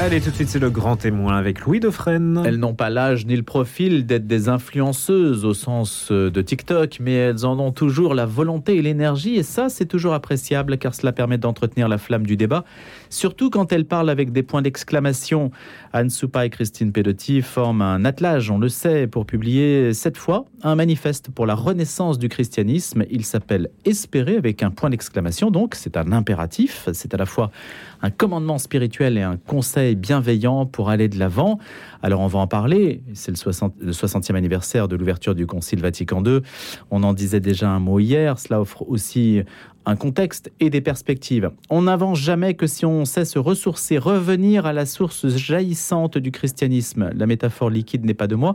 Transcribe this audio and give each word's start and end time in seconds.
Allez, 0.00 0.20
tout 0.20 0.30
de 0.30 0.34
suite, 0.36 0.48
c'est 0.48 0.60
le 0.60 0.70
grand 0.70 0.94
témoin 0.94 1.36
avec 1.36 1.62
Louis 1.62 1.80
Dauphren. 1.80 2.40
Elles 2.46 2.58
n'ont 2.60 2.72
pas 2.72 2.88
l'âge 2.88 3.26
ni 3.26 3.34
le 3.34 3.42
profil 3.42 4.06
d'être 4.06 4.28
des 4.28 4.48
influenceuses 4.48 5.44
au 5.44 5.54
sens 5.54 6.12
euh, 6.12 6.30
de 6.30 6.40
TikTok, 6.40 6.98
mais 7.00 7.14
elles 7.14 7.44
en 7.44 7.58
ont 7.58 7.72
toujours 7.72 8.14
la 8.14 8.24
volonté 8.24 8.76
et 8.76 8.82
l'énergie, 8.82 9.34
et 9.34 9.42
ça, 9.42 9.68
c'est 9.68 9.86
toujours 9.86 10.14
appréciable 10.14 10.78
car 10.78 10.94
cela 10.94 11.10
permet 11.10 11.36
d'entretenir 11.36 11.88
la 11.88 11.98
flamme 11.98 12.24
du 12.24 12.36
débat, 12.36 12.64
surtout 13.10 13.50
quand 13.50 13.72
elles 13.72 13.86
parlent 13.86 14.08
avec 14.08 14.30
des 14.30 14.44
points 14.44 14.62
d'exclamation. 14.62 15.50
Anne 15.92 16.10
Soupa 16.10 16.46
et 16.46 16.50
Christine 16.50 16.92
Pedotti 16.92 17.42
forment 17.42 17.82
un 17.82 18.04
attelage, 18.04 18.52
on 18.52 18.58
le 18.58 18.68
sait, 18.68 19.08
pour 19.08 19.26
publier 19.26 19.92
cette 19.94 20.16
fois 20.16 20.44
un 20.62 20.76
manifeste 20.76 21.30
pour 21.32 21.44
la 21.44 21.56
renaissance 21.56 22.20
du 22.20 22.28
christianisme. 22.28 23.04
Il 23.10 23.24
s'appelle 23.24 23.68
Espérer 23.84 24.36
avec 24.36 24.62
un 24.62 24.70
point 24.70 24.90
d'exclamation, 24.90 25.50
donc 25.50 25.74
c'est 25.74 25.96
un 25.96 26.12
impératif, 26.12 26.88
c'est 26.92 27.14
à 27.14 27.16
la 27.16 27.26
fois 27.26 27.50
un 28.02 28.10
commandement 28.10 28.58
spirituel 28.58 29.18
et 29.18 29.22
un 29.22 29.36
conseil 29.36 29.94
bienveillant 29.94 30.66
pour 30.66 30.90
aller 30.90 31.08
de 31.08 31.18
l'avant. 31.18 31.58
Alors 32.02 32.20
on 32.20 32.26
va 32.26 32.38
en 32.38 32.46
parler, 32.46 33.02
c'est 33.14 33.30
le, 33.30 33.36
60, 33.36 33.74
le 33.80 33.92
60e 33.92 34.34
anniversaire 34.34 34.88
de 34.88 34.96
l'ouverture 34.96 35.34
du 35.34 35.46
Concile 35.46 35.80
Vatican 35.80 36.22
II. 36.24 36.40
On 36.90 37.02
en 37.02 37.12
disait 37.12 37.40
déjà 37.40 37.70
un 37.70 37.80
mot 37.80 37.98
hier, 37.98 38.38
cela 38.38 38.60
offre 38.60 38.88
aussi 38.88 39.42
un 39.88 39.96
contexte 39.96 40.52
et 40.60 40.68
des 40.68 40.82
perspectives. 40.82 41.50
On 41.70 41.82
n'avance 41.82 42.18
jamais 42.18 42.52
que 42.52 42.66
si 42.66 42.84
on 42.84 43.06
sait 43.06 43.24
se 43.24 43.38
ressourcer, 43.38 43.96
revenir 43.96 44.66
à 44.66 44.74
la 44.74 44.84
source 44.84 45.28
jaillissante 45.28 46.18
du 46.18 46.30
christianisme. 46.30 47.10
La 47.14 47.26
métaphore 47.26 47.70
liquide 47.70 48.04
n'est 48.04 48.12
pas 48.12 48.26
de 48.26 48.34
moi. 48.34 48.54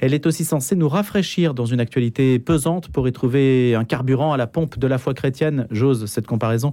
Elle 0.00 0.12
est 0.12 0.26
aussi 0.26 0.44
censée 0.44 0.74
nous 0.74 0.88
rafraîchir 0.88 1.54
dans 1.54 1.66
une 1.66 1.78
actualité 1.78 2.40
pesante 2.40 2.88
pour 2.88 3.06
y 3.06 3.12
trouver 3.12 3.76
un 3.76 3.84
carburant 3.84 4.32
à 4.32 4.36
la 4.36 4.48
pompe 4.48 4.76
de 4.76 4.88
la 4.88 4.98
foi 4.98 5.14
chrétienne. 5.14 5.68
J'ose 5.70 6.06
cette 6.06 6.26
comparaison, 6.26 6.72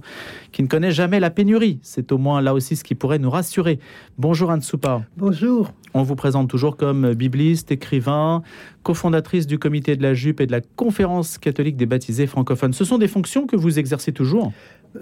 qui 0.50 0.64
ne 0.64 0.66
connaît 0.66 0.90
jamais 0.90 1.20
la 1.20 1.30
pénurie. 1.30 1.78
C'est 1.82 2.10
au 2.10 2.18
moins 2.18 2.40
là 2.40 2.52
aussi 2.52 2.74
ce 2.74 2.82
qui 2.82 2.96
pourrait 2.96 3.20
nous 3.20 3.30
rassurer. 3.30 3.78
Bonjour 4.18 4.50
Anne 4.50 4.62
Soupa. 4.62 5.02
Bonjour. 5.16 5.72
On 5.94 6.02
vous 6.02 6.09
présente 6.16 6.48
toujours 6.48 6.76
comme 6.76 7.14
bibliste, 7.14 7.70
écrivain, 7.72 8.42
cofondatrice 8.82 9.46
du 9.46 9.58
comité 9.58 9.96
de 9.96 10.02
la 10.02 10.14
jupe 10.14 10.40
et 10.40 10.46
de 10.46 10.52
la 10.52 10.60
conférence 10.60 11.38
catholique 11.38 11.76
des 11.76 11.86
baptisés 11.86 12.26
francophones. 12.26 12.72
Ce 12.72 12.84
sont 12.84 12.98
des 12.98 13.08
fonctions 13.08 13.46
que 13.46 13.56
vous 13.56 13.78
exercez 13.78 14.12
toujours 14.12 14.52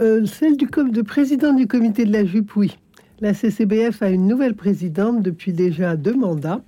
euh, 0.01 0.27
Celle 0.27 0.57
du 0.57 0.67
de 0.67 1.03
président 1.03 1.53
du 1.53 1.67
comité 1.67 2.05
de 2.05 2.13
la 2.13 2.25
jupe, 2.25 2.57
oui. 2.57 2.77
La 3.21 3.35
CCBF 3.35 4.03
a 4.03 4.11
une 4.11 4.29
nouvelle 4.29 4.55
présidente 4.55 5.23
depuis 5.23 5.53
déjà 5.53 5.97
deux 5.97 6.15
mandats. 6.15 6.61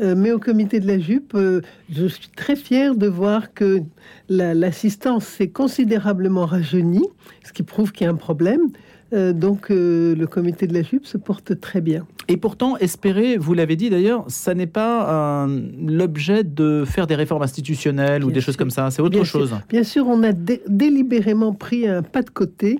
Euh, 0.00 0.14
mais 0.16 0.32
au 0.32 0.38
comité 0.38 0.80
de 0.80 0.86
la 0.86 0.98
jupe, 0.98 1.34
euh, 1.34 1.60
je 1.90 2.06
suis 2.06 2.28
très 2.34 2.56
fière 2.56 2.94
de 2.94 3.06
voir 3.06 3.52
que 3.52 3.82
l'assistance 4.28 5.26
s'est 5.26 5.48
considérablement 5.48 6.46
rajeunie, 6.46 7.06
ce 7.44 7.52
qui 7.52 7.62
prouve 7.62 7.92
qu'il 7.92 8.06
y 8.06 8.08
a 8.08 8.12
un 8.12 8.16
problème. 8.16 8.70
Euh, 9.12 9.32
donc 9.32 9.70
euh, 9.70 10.14
le 10.14 10.26
comité 10.26 10.66
de 10.66 10.74
la 10.74 10.82
jupe 10.82 11.06
se 11.06 11.18
porte 11.18 11.58
très 11.60 11.80
bien. 11.80 12.06
Et 12.28 12.36
pourtant, 12.36 12.76
espérer, 12.76 13.36
vous 13.36 13.54
l'avez 13.54 13.76
dit 13.76 13.90
d'ailleurs, 13.90 14.24
ça 14.28 14.54
n'est 14.54 14.68
pas 14.68 15.46
l'objet 15.80 16.44
de 16.44 16.84
faire 16.86 17.06
des 17.06 17.16
réformes 17.16 17.42
institutionnelles 17.42 18.24
ou 18.24 18.30
des 18.30 18.40
choses 18.40 18.56
comme 18.56 18.70
ça, 18.70 18.90
c'est 18.90 19.02
autre 19.02 19.24
chose. 19.24 19.54
Bien 19.68 19.82
sûr, 19.82 20.06
on 20.06 20.22
a 20.22 20.32
délibérément 20.32 21.52
pris 21.52 21.88
un 21.88 22.02
pas 22.02 22.22
de 22.22 22.30
côté 22.30 22.78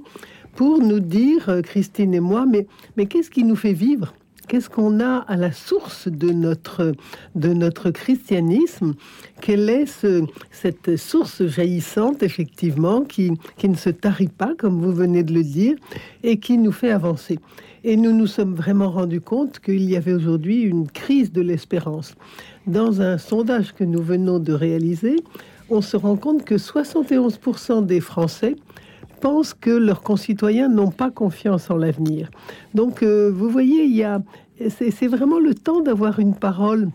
pour 0.55 0.81
nous 0.81 1.01
dire, 1.01 1.49
euh, 1.49 1.63
Christine 1.63 2.15
et 2.15 2.21
moi, 2.21 2.45
mais, 2.47 2.67
mais 2.97 3.07
qu'est-ce 3.07 3.31
qui 3.31 3.45
nous 3.45 3.57
fait 3.57 3.73
vivre? 3.73 4.15
Qu'est-ce 4.51 4.69
qu'on 4.69 4.99
a 4.99 5.19
à 5.29 5.37
la 5.37 5.53
source 5.53 6.09
de 6.09 6.31
notre, 6.31 6.91
de 7.37 7.53
notre 7.53 7.93
christianisme? 7.93 8.95
Quelle 9.41 9.71
est 9.71 9.87
cette 10.51 10.97
source 10.97 11.47
jaillissante, 11.47 12.25
effectivement, 12.25 13.03
qui, 13.03 13.31
qui 13.57 13.69
ne 13.69 13.77
se 13.77 13.91
tarit 13.91 14.27
pas, 14.27 14.55
comme 14.59 14.81
vous 14.81 14.93
venez 14.93 15.23
de 15.23 15.33
le 15.33 15.45
dire, 15.45 15.77
et 16.25 16.41
qui 16.41 16.59
nous 16.59 16.73
fait 16.73 16.91
avancer? 16.91 17.39
Et 17.85 17.97
nous 17.97 18.13
nous 18.13 18.27
sommes 18.27 18.57
vraiment 18.57 18.91
rendus 18.91 19.21
compte 19.21 19.61
qu'il 19.61 19.89
y 19.89 19.95
avait 19.95 20.15
aujourd'hui 20.15 20.63
une 20.63 20.89
crise 20.89 21.31
de 21.31 21.43
l'espérance. 21.43 22.17
Dans 22.67 23.01
un 23.01 23.19
sondage 23.19 23.73
que 23.73 23.85
nous 23.85 24.03
venons 24.03 24.41
de 24.41 24.53
réaliser, 24.53 25.15
on 25.69 25.81
se 25.81 25.97
rend 25.97 26.17
compte 26.17 26.45
que 26.45 26.57
71% 26.57 27.87
des 27.87 28.01
Français 28.01 28.57
pensent 29.21 29.55
que 29.55 29.71
leurs 29.71 30.03
concitoyens 30.03 30.69
n'ont 30.69 30.91
pas 30.91 31.11
confiance 31.11 31.71
en 31.71 31.77
l'avenir. 31.77 32.31
Donc, 32.75 33.03
euh, 33.03 33.31
vous 33.33 33.49
voyez, 33.49 33.85
il 33.85 33.97
y 33.97 34.05
a, 34.05 34.21
c'est 34.69 35.07
vraiment 35.07 35.39
le 35.39 35.55
temps 35.55 35.81
d'avoir 35.81 36.19
une 36.19 36.35
parole 36.35 36.89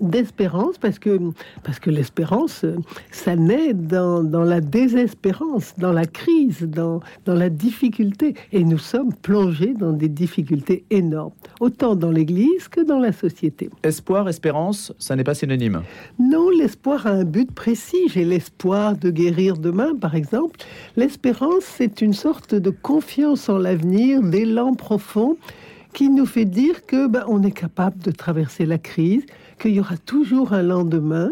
d'espérance 0.00 0.78
parce 0.78 0.98
que 0.98 1.18
parce 1.62 1.78
que 1.78 1.90
l'espérance 1.90 2.64
ça 3.10 3.36
naît 3.36 3.74
dans, 3.74 4.22
dans, 4.22 4.44
la 4.44 4.60
désespérance 4.60 5.74
dans 5.78 5.92
la 5.92 6.06
crise 6.06 6.62
dans, 6.62 7.00
dans 7.24 7.34
la 7.34 7.48
difficulté. 7.48 8.34
Et 8.52 8.64
nous 8.64 8.78
sommes 8.78 9.12
plongés 9.12 9.74
dans 9.74 9.92
des 9.92 10.08
difficultés 10.08 10.84
énormes 10.90 11.32
autant 11.60 11.94
dans 11.94 12.10
l'église 12.10 12.68
que 12.68 12.80
dans 12.80 12.98
la 12.98 13.12
société. 13.12 13.70
Espoir 13.82 14.28
espérance 14.28 14.92
ça 14.98 15.16
n'est 15.16 15.24
pas 15.24 15.34
synonyme. 15.34 15.82
Non 16.18 16.50
l'espoir 16.50 17.06
a 17.06 17.10
un 17.10 17.24
but 17.24 17.52
précis. 17.52 18.08
J'ai 18.08 18.24
l'espoir 18.24 18.96
de 18.96 19.10
guérir 19.10 19.56
demain 19.56 19.94
par 19.94 20.14
exemple. 20.14 20.60
L'espérance 20.96 21.64
c'est 21.64 22.00
une 22.00 22.14
sorte 22.14 22.54
de 22.54 22.70
confiance 22.70 23.48
en 23.48 23.58
l'avenir 23.58 24.22
d'élan 24.22 24.74
profond 24.74 25.36
qui 25.92 26.08
nous 26.08 26.26
fait 26.26 26.44
dire 26.44 26.86
que 26.86 27.06
ben, 27.06 27.24
on 27.28 27.42
est 27.42 27.52
capable 27.52 27.98
de 27.98 28.10
traverser 28.10 28.66
la 28.66 28.78
crise 28.78 29.24
qu'il 29.62 29.74
y 29.74 29.80
aura 29.80 29.96
toujours 29.96 30.52
un 30.52 30.62
lendemain, 30.62 31.30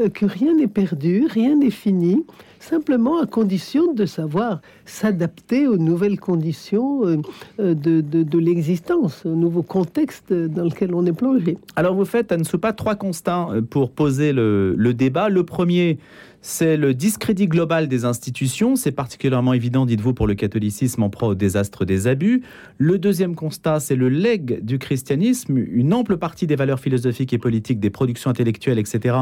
euh, 0.00 0.10
que 0.10 0.26
rien 0.26 0.54
n'est 0.54 0.68
perdu, 0.68 1.26
rien 1.28 1.56
n'est 1.56 1.70
fini, 1.70 2.24
simplement 2.58 3.18
à 3.22 3.26
condition 3.26 3.94
de 3.94 4.04
savoir 4.04 4.60
s'adapter 4.84 5.66
aux 5.66 5.78
nouvelles 5.78 6.20
conditions 6.20 7.06
euh, 7.06 7.16
euh, 7.58 7.74
de, 7.74 8.02
de, 8.02 8.38
l'existence, 8.38 9.24
au 9.24 9.34
nouveau 9.34 9.62
contexte 9.62 10.30
dans 10.30 10.64
lequel 10.64 10.94
on 10.94 11.06
est 11.06 11.14
plongé. 11.14 11.56
Alors 11.74 11.94
vous 11.94 12.04
faites, 12.04 12.32
Anne 12.32 12.44
Soupa, 12.44 12.74
trois 12.74 12.96
constats 12.96 13.48
pour 13.70 13.90
poser 13.90 14.34
le, 14.34 14.74
le 14.76 14.92
débat. 14.92 15.30
Le 15.30 15.42
premier, 15.42 15.98
c'est 16.42 16.76
le 16.76 16.94
discrédit 16.94 17.46
global 17.46 17.88
des 17.88 18.04
institutions. 18.04 18.76
C'est 18.76 18.92
particulièrement 18.92 19.52
évident, 19.52 19.84
dites-vous, 19.84 20.14
pour 20.14 20.26
le 20.26 20.34
catholicisme 20.34 21.02
en 21.02 21.10
proie 21.10 21.28
au 21.28 21.34
désastre 21.34 21.84
des 21.84 22.06
abus. 22.06 22.42
Le 22.78 22.98
deuxième 22.98 23.34
constat, 23.34 23.80
c'est 23.80 23.96
le 23.96 24.08
legs 24.08 24.64
du 24.64 24.78
christianisme. 24.78 25.58
Une 25.58 25.92
ample 25.92 26.16
partie 26.16 26.46
des 26.46 26.56
valeurs 26.56 26.80
philosophiques 26.80 27.32
et 27.32 27.38
politiques, 27.38 27.80
des 27.80 27.90
productions 27.90 28.30
intellectuelles, 28.30 28.78
etc., 28.78 29.16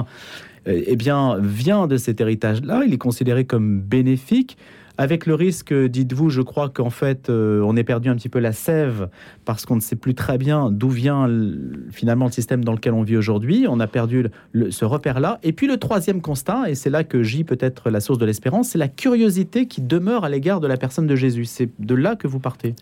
euh, 0.69 0.83
eh 0.87 0.97
bien, 0.97 1.39
vient 1.41 1.87
de 1.87 1.97
cet 1.97 2.21
héritage-là. 2.21 2.83
Il 2.87 2.93
est 2.93 2.99
considéré 2.99 3.45
comme 3.45 3.81
bénéfique 3.81 4.57
avec 4.99 5.27
le 5.27 5.37
risque, 5.37 5.73
dites-vous, 5.73 6.29
je 6.29 6.43
crois 6.43 6.69
qu'en 6.69 6.91
fait, 6.91 7.31
euh, 7.31 7.63
on 7.65 7.77
est 7.77 7.85
perdu 7.85 8.09
un 8.09 8.17
petit 8.17 8.29
peu 8.29 8.41
la 8.41 8.53
sève 8.53 9.09
parce 9.45 9.65
qu'on 9.65 9.77
ne 9.77 9.81
sait 9.81 9.95
plus 9.95 10.15
très 10.15 10.39
bien 10.39 10.73
d'où 10.73 10.89
vient 10.89 11.31
finalement 11.93 12.27
le 12.27 12.33
système 12.33 12.65
dans 12.65 12.73
lequel 12.73 12.95
on 12.95 13.05
vit 13.05 13.17
aujourd'hui. 13.17 13.67
On 13.69 13.79
a 13.79 13.87
perdu 13.87 14.27
ce 14.71 14.85
repère-là. 14.85 15.39
Et 15.45 15.53
puis 15.53 15.69
le 15.69 15.77
troisième 15.77 16.21
constat, 16.21 16.69
et 16.69 16.75
c'est 16.75 16.91
là 16.91 17.05
que 17.05 17.23
j'y 17.23 17.45
peut-être 17.45 17.91
la 17.91 18.01
source 18.01 18.19
de 18.19 18.27
l'espérance, 18.27 18.71
c'est 18.71 18.79
la 18.79 18.89
curiosité 18.89 19.67
qui 19.67 19.83
demeure 19.83 20.25
à 20.25 20.29
l'égard 20.29 20.59
de 20.59 20.67
la 20.67 20.77
personne 20.77 21.07
de 21.07 21.15
Jésus. 21.15 21.45
C'est 21.45 21.71
de 21.79 21.95
là 21.95 22.17
que 22.17 22.27
vous 22.27 22.41
partez. 22.41 22.75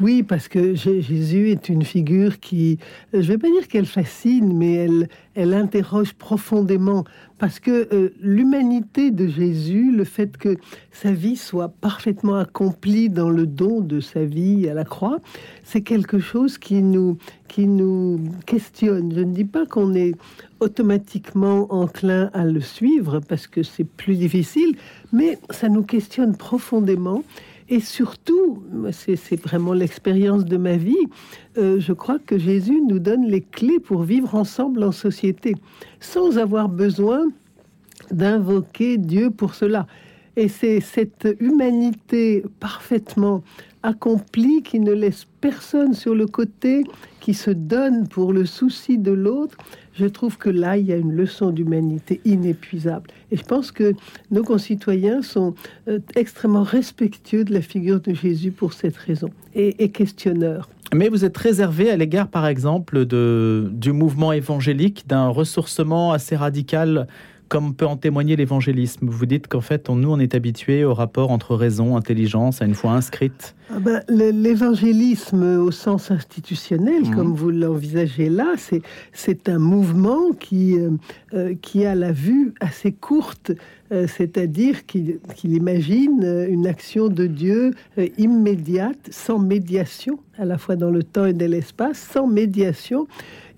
Oui, 0.00 0.24
parce 0.24 0.48
que 0.48 0.74
Jésus 0.74 1.50
est 1.50 1.68
une 1.68 1.84
figure 1.84 2.40
qui, 2.40 2.78
je 3.12 3.18
ne 3.18 3.22
vais 3.22 3.38
pas 3.38 3.48
dire 3.48 3.68
qu'elle 3.68 3.86
fascine, 3.86 4.56
mais 4.56 4.74
elle, 4.74 5.08
elle 5.36 5.54
interroge 5.54 6.14
profondément 6.14 7.04
parce 7.40 7.58
que 7.58 7.88
euh, 7.92 8.10
l'humanité 8.20 9.10
de 9.10 9.26
Jésus, 9.26 9.92
le 9.96 10.04
fait 10.04 10.36
que 10.36 10.58
sa 10.92 11.10
vie 11.10 11.36
soit 11.36 11.70
parfaitement 11.70 12.36
accomplie 12.36 13.08
dans 13.08 13.30
le 13.30 13.46
don 13.46 13.80
de 13.80 13.98
sa 14.00 14.24
vie 14.24 14.68
à 14.68 14.74
la 14.74 14.84
croix, 14.84 15.18
c'est 15.64 15.80
quelque 15.80 16.18
chose 16.18 16.58
qui 16.58 16.82
nous, 16.82 17.16
qui 17.48 17.66
nous 17.66 18.20
questionne. 18.44 19.12
Je 19.14 19.20
ne 19.20 19.32
dis 19.32 19.46
pas 19.46 19.64
qu'on 19.64 19.94
est 19.94 20.12
automatiquement 20.60 21.66
enclin 21.72 22.30
à 22.34 22.44
le 22.44 22.60
suivre 22.60 23.20
parce 23.20 23.46
que 23.46 23.62
c'est 23.62 23.84
plus 23.84 24.16
difficile, 24.16 24.76
mais 25.10 25.38
ça 25.48 25.70
nous 25.70 25.82
questionne 25.82 26.36
profondément 26.36 27.24
et 27.70 27.78
surtout, 27.78 28.64
c'est 28.90 29.40
vraiment 29.40 29.72
l'expérience 29.72 30.44
de 30.44 30.56
ma 30.56 30.76
vie, 30.76 31.06
euh, 31.56 31.78
je 31.78 31.92
crois 31.92 32.18
que 32.18 32.36
Jésus 32.36 32.82
nous 32.88 32.98
donne 32.98 33.24
les 33.24 33.42
clés 33.42 33.78
pour 33.78 34.02
vivre 34.02 34.34
ensemble 34.34 34.82
en 34.82 34.90
société, 34.90 35.54
sans 36.00 36.36
avoir 36.36 36.68
besoin 36.68 37.28
d'invoquer 38.10 38.98
Dieu 38.98 39.30
pour 39.30 39.54
cela. 39.54 39.86
Et 40.34 40.48
c'est 40.48 40.80
cette 40.80 41.28
humanité 41.38 42.44
parfaitement 42.58 43.44
accomplie 43.82 44.62
qui 44.62 44.80
ne 44.80 44.92
laisse 44.92 45.26
personne 45.40 45.94
sur 45.94 46.14
le 46.14 46.26
côté, 46.26 46.84
qui 47.20 47.34
se 47.34 47.50
donne 47.50 48.08
pour 48.08 48.32
le 48.32 48.44
souci 48.44 48.98
de 48.98 49.12
l'autre, 49.12 49.56
je 49.94 50.06
trouve 50.06 50.38
que 50.38 50.50
là, 50.50 50.76
il 50.76 50.86
y 50.86 50.92
a 50.92 50.96
une 50.96 51.12
leçon 51.12 51.50
d'humanité 51.50 52.20
inépuisable. 52.24 53.10
Et 53.30 53.36
je 53.36 53.42
pense 53.42 53.70
que 53.70 53.92
nos 54.30 54.42
concitoyens 54.42 55.22
sont 55.22 55.54
euh, 55.88 55.98
extrêmement 56.14 56.62
respectueux 56.62 57.44
de 57.44 57.52
la 57.52 57.60
figure 57.60 58.00
de 58.00 58.14
Jésus 58.14 58.50
pour 58.50 58.72
cette 58.72 58.96
raison 58.96 59.28
et, 59.54 59.82
et 59.82 59.90
questionneurs. 59.90 60.68
Mais 60.94 61.08
vous 61.08 61.24
êtes 61.24 61.36
réservé 61.36 61.90
à 61.90 61.96
l'égard, 61.96 62.28
par 62.28 62.46
exemple, 62.46 63.06
de, 63.06 63.70
du 63.72 63.92
mouvement 63.92 64.32
évangélique, 64.32 65.06
d'un 65.06 65.28
ressourcement 65.28 66.12
assez 66.12 66.34
radical 66.34 67.06
comme 67.50 67.74
peut 67.74 67.86
en 67.86 67.96
témoigner 67.96 68.36
l'évangélisme. 68.36 69.08
Vous 69.08 69.26
dites 69.26 69.48
qu'en 69.48 69.60
fait, 69.60 69.90
nous, 69.90 70.10
on 70.10 70.20
est 70.20 70.36
habitué 70.36 70.84
au 70.84 70.94
rapport 70.94 71.32
entre 71.32 71.56
raison, 71.56 71.96
intelligence, 71.96 72.62
à 72.62 72.64
une 72.64 72.74
foi 72.74 72.92
inscrite. 72.92 73.56
Ah 73.70 73.80
ben, 73.80 74.02
l'évangélisme 74.08 75.58
au 75.58 75.72
sens 75.72 76.12
institutionnel, 76.12 77.02
mmh. 77.02 77.14
comme 77.14 77.34
vous 77.34 77.50
l'envisagez 77.50 78.30
là, 78.30 78.54
c'est 79.12 79.48
un 79.48 79.58
mouvement 79.58 80.32
qui, 80.38 80.78
euh, 80.78 80.90
euh, 81.34 81.54
qui 81.60 81.84
a 81.84 81.96
la 81.96 82.12
vue 82.12 82.54
assez 82.60 82.92
courte, 82.92 83.50
euh, 83.92 84.06
c'est-à-dire 84.06 84.86
qu'il 84.86 85.20
imagine 85.44 86.46
une 86.48 86.66
action 86.66 87.08
de 87.08 87.26
Dieu 87.26 87.72
immédiate, 88.18 89.08
sans 89.10 89.38
médiation, 89.38 90.18
à 90.38 90.44
la 90.44 90.58
fois 90.58 90.76
dans 90.76 90.90
le 90.90 91.02
temps 91.02 91.26
et 91.26 91.32
dans 91.32 91.50
l'espace, 91.50 91.98
sans 91.98 92.26
médiation, 92.26 93.06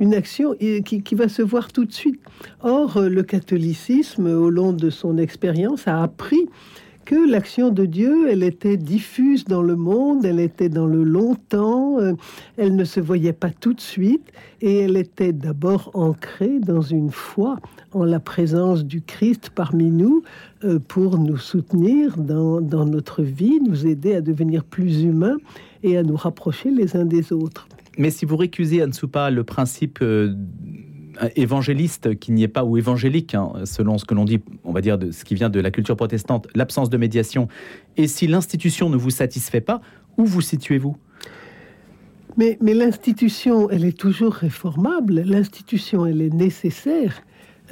une 0.00 0.14
action 0.14 0.54
qui, 0.54 1.14
va 1.14 1.28
se 1.28 1.42
voir 1.42 1.72
tout 1.72 1.84
de 1.84 1.92
suite. 1.92 2.20
Or, 2.62 3.00
le 3.00 3.22
catholicisme, 3.22 4.26
au 4.26 4.50
long 4.50 4.72
de 4.72 4.90
son 4.90 5.18
expérience, 5.18 5.86
a 5.86 6.02
appris 6.02 6.48
que 7.04 7.30
l'action 7.30 7.70
de 7.70 7.84
Dieu, 7.84 8.30
elle 8.30 8.42
était 8.42 8.76
diffuse 8.76 9.44
dans 9.44 9.62
le 9.62 9.76
monde, 9.76 10.24
elle 10.24 10.40
était 10.40 10.68
dans 10.68 10.86
le 10.86 11.02
longtemps, 11.02 11.98
euh, 11.98 12.12
elle 12.56 12.76
ne 12.76 12.84
se 12.84 13.00
voyait 13.00 13.32
pas 13.32 13.50
tout 13.50 13.74
de 13.74 13.80
suite, 13.80 14.32
et 14.60 14.80
elle 14.80 14.96
était 14.96 15.32
d'abord 15.32 15.90
ancrée 15.94 16.60
dans 16.60 16.82
une 16.82 17.10
foi 17.10 17.58
en 17.92 18.04
la 18.04 18.20
présence 18.20 18.84
du 18.84 19.02
Christ 19.02 19.50
parmi 19.54 19.90
nous 19.90 20.22
euh, 20.64 20.78
pour 20.78 21.18
nous 21.18 21.36
soutenir 21.36 22.16
dans, 22.16 22.60
dans 22.60 22.86
notre 22.86 23.22
vie, 23.22 23.60
nous 23.60 23.86
aider 23.86 24.14
à 24.14 24.20
devenir 24.20 24.64
plus 24.64 25.02
humains 25.02 25.36
et 25.82 25.96
à 25.96 26.02
nous 26.02 26.16
rapprocher 26.16 26.70
les 26.70 26.96
uns 26.96 27.04
des 27.04 27.32
autres. 27.32 27.66
Mais 27.98 28.10
si 28.10 28.24
vous 28.24 28.36
récusez, 28.36 28.82
Ansupa, 28.82 29.30
le 29.30 29.44
principe 29.44 29.98
euh, 30.00 30.34
évangéliste 31.36 32.18
qui 32.18 32.32
n'y 32.32 32.42
est 32.42 32.48
pas, 32.48 32.64
ou 32.64 32.76
évangélique, 32.76 33.34
hein, 33.34 33.52
selon 33.64 33.98
ce 33.98 34.04
que 34.04 34.14
l'on 34.14 34.24
dit, 34.24 34.40
on 34.64 34.72
va 34.72 34.80
dire, 34.80 34.98
de 34.98 35.10
ce 35.10 35.24
qui 35.24 35.34
vient 35.34 35.50
de 35.50 35.60
la 35.60 35.70
culture 35.70 35.96
protestante, 35.96 36.48
l'absence 36.54 36.90
de 36.90 36.96
médiation, 36.96 37.48
et 37.96 38.06
si 38.06 38.26
l'institution 38.26 38.88
ne 38.90 38.96
vous 38.96 39.10
satisfait 39.10 39.60
pas, 39.60 39.80
où 40.16 40.24
vous 40.24 40.40
situez-vous? 40.40 40.96
Mais, 42.36 42.56
l'institution, 42.62 43.68
elle 43.68 43.84
est 43.84 43.96
toujours 43.96 44.32
réformable, 44.32 45.20
l'institution, 45.20 46.06
elle 46.06 46.22
est 46.22 46.32
nécessaire. 46.32 47.22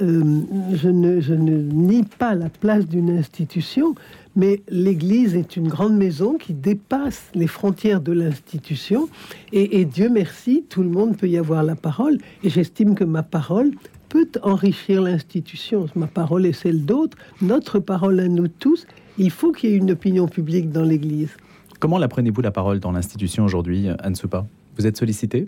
Euh, 0.01 0.41
je 0.73 0.89
ne 0.89 1.71
nie 1.73 2.03
pas 2.03 2.35
la 2.35 2.49
place 2.49 2.87
d'une 2.87 3.09
institution, 3.09 3.95
mais 4.35 4.61
l'Église 4.69 5.35
est 5.35 5.57
une 5.57 5.67
grande 5.67 5.95
maison 5.95 6.37
qui 6.37 6.53
dépasse 6.53 7.29
les 7.33 7.47
frontières 7.47 8.01
de 8.01 8.11
l'institution. 8.11 9.09
Et, 9.51 9.85
Dieu 9.85 10.09
merci, 10.09 10.63
tout 10.69 10.83
le 10.83 10.89
monde 10.89 11.17
peut 11.17 11.27
y 11.27 11.37
avoir 11.37 11.63
la 11.63 11.75
parole. 11.75 12.17
Et 12.43 12.49
j'estime 12.49 12.95
que 12.95 13.03
ma 13.03 13.23
parole 13.23 13.71
peut 14.09 14.29
enrichir 14.43 15.01
l'institution. 15.01 15.87
Ma 15.95 16.07
parole 16.07 16.45
est 16.45 16.53
celle 16.53 16.85
d'autres, 16.85 17.17
notre 17.41 17.79
parole 17.79 18.19
à 18.19 18.27
nous 18.27 18.47
tous. 18.47 18.85
Il 19.17 19.31
faut 19.31 19.51
qu'il 19.51 19.69
y 19.69 19.73
ait 19.73 19.77
une 19.77 19.91
opinion 19.91 20.27
publique 20.27 20.71
dans 20.71 20.83
l'Église. 20.83 21.35
Comment 21.79 21.97
la 21.97 22.07
prenez-vous 22.07 22.41
la 22.41 22.51
parole 22.51 22.79
dans 22.79 22.91
l'institution 22.91 23.43
aujourd'hui, 23.43 23.87
Anne 23.99 24.15
Soupa? 24.15 24.45
Vous 24.77 24.87
êtes 24.87 24.97
sollicité 24.97 25.47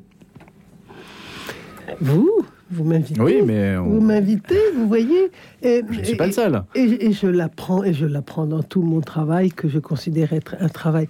Vous? 2.01 2.45
Vous 2.73 2.83
m'invitez. 2.83 3.21
Oui, 3.21 3.41
mais 3.45 3.75
vous 3.75 4.01
m'invitez, 4.01 4.59
vous 4.75 4.87
voyez. 4.87 5.31
Et, 5.61 5.81
je 5.89 5.99
ne 5.99 6.03
suis 6.03 6.15
pas 6.15 6.25
le 6.25 6.31
seul. 6.31 6.63
Et, 6.75 7.11
je 7.11 7.27
l'apprends, 7.27 7.83
et 7.83 7.93
je 7.93 8.05
l'apprends 8.05 8.45
dans 8.45 8.63
tout 8.63 8.81
mon 8.81 9.01
travail 9.01 9.49
que 9.49 9.69
je 9.69 9.79
considère 9.79 10.33
être 10.33 10.55
un 10.59 10.69
travail 10.69 11.07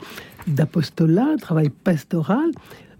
d'apostolat, 0.48 1.28
un 1.34 1.38
travail 1.38 1.70
pastoral. 1.70 2.52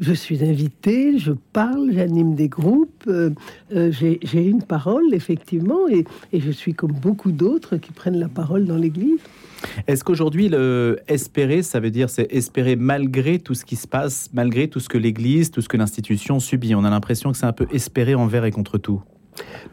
Je 0.06 0.12
suis 0.12 0.44
invité, 0.44 1.18
je 1.18 1.32
parle, 1.54 1.92
j'anime 1.94 2.36
des 2.36 2.50
groupes, 2.50 3.06
euh, 3.08 3.30
euh, 3.74 3.90
j'ai 3.90 4.44
une 4.46 4.62
parole, 4.62 5.14
effectivement, 5.14 5.88
et, 5.88 6.04
et 6.34 6.42
je 6.42 6.52
suis 6.52 6.74
comme 6.74 6.92
beaucoup 6.92 7.32
d'autres 7.32 7.78
qui 7.78 7.94
prennent 7.94 8.20
la 8.20 8.28
parole 8.28 8.66
dans 8.66 8.76
l'Église. 8.76 9.22
Est-ce 9.88 10.04
qu'aujourd'hui, 10.04 10.50
le 10.50 11.00
espérer, 11.08 11.64
ça 11.64 11.80
veut 11.80 11.90
dire 11.90 12.10
c'est 12.10 12.28
espérer 12.34 12.76
malgré 12.76 13.40
tout 13.40 13.54
ce 13.54 13.64
qui 13.64 13.78
se 13.78 13.88
passe, 13.88 14.30
malgré 14.34 14.68
tout 14.68 14.82
ce 14.82 14.90
que 14.90 14.98
l'Église, 14.98 15.52
tout 15.52 15.62
ce 15.62 15.70
que 15.70 15.78
l'institution 15.78 16.42
subit? 16.42 16.76
On 16.76 16.84
a 16.84 16.90
l'impression 16.90 17.32
que 17.32 17.38
c'est 17.38 17.46
un 17.46 17.54
peu 17.54 17.68
espérer 17.72 18.14
envers 18.14 18.44
et 18.44 18.52
contre 18.52 18.78
tout. 18.78 19.02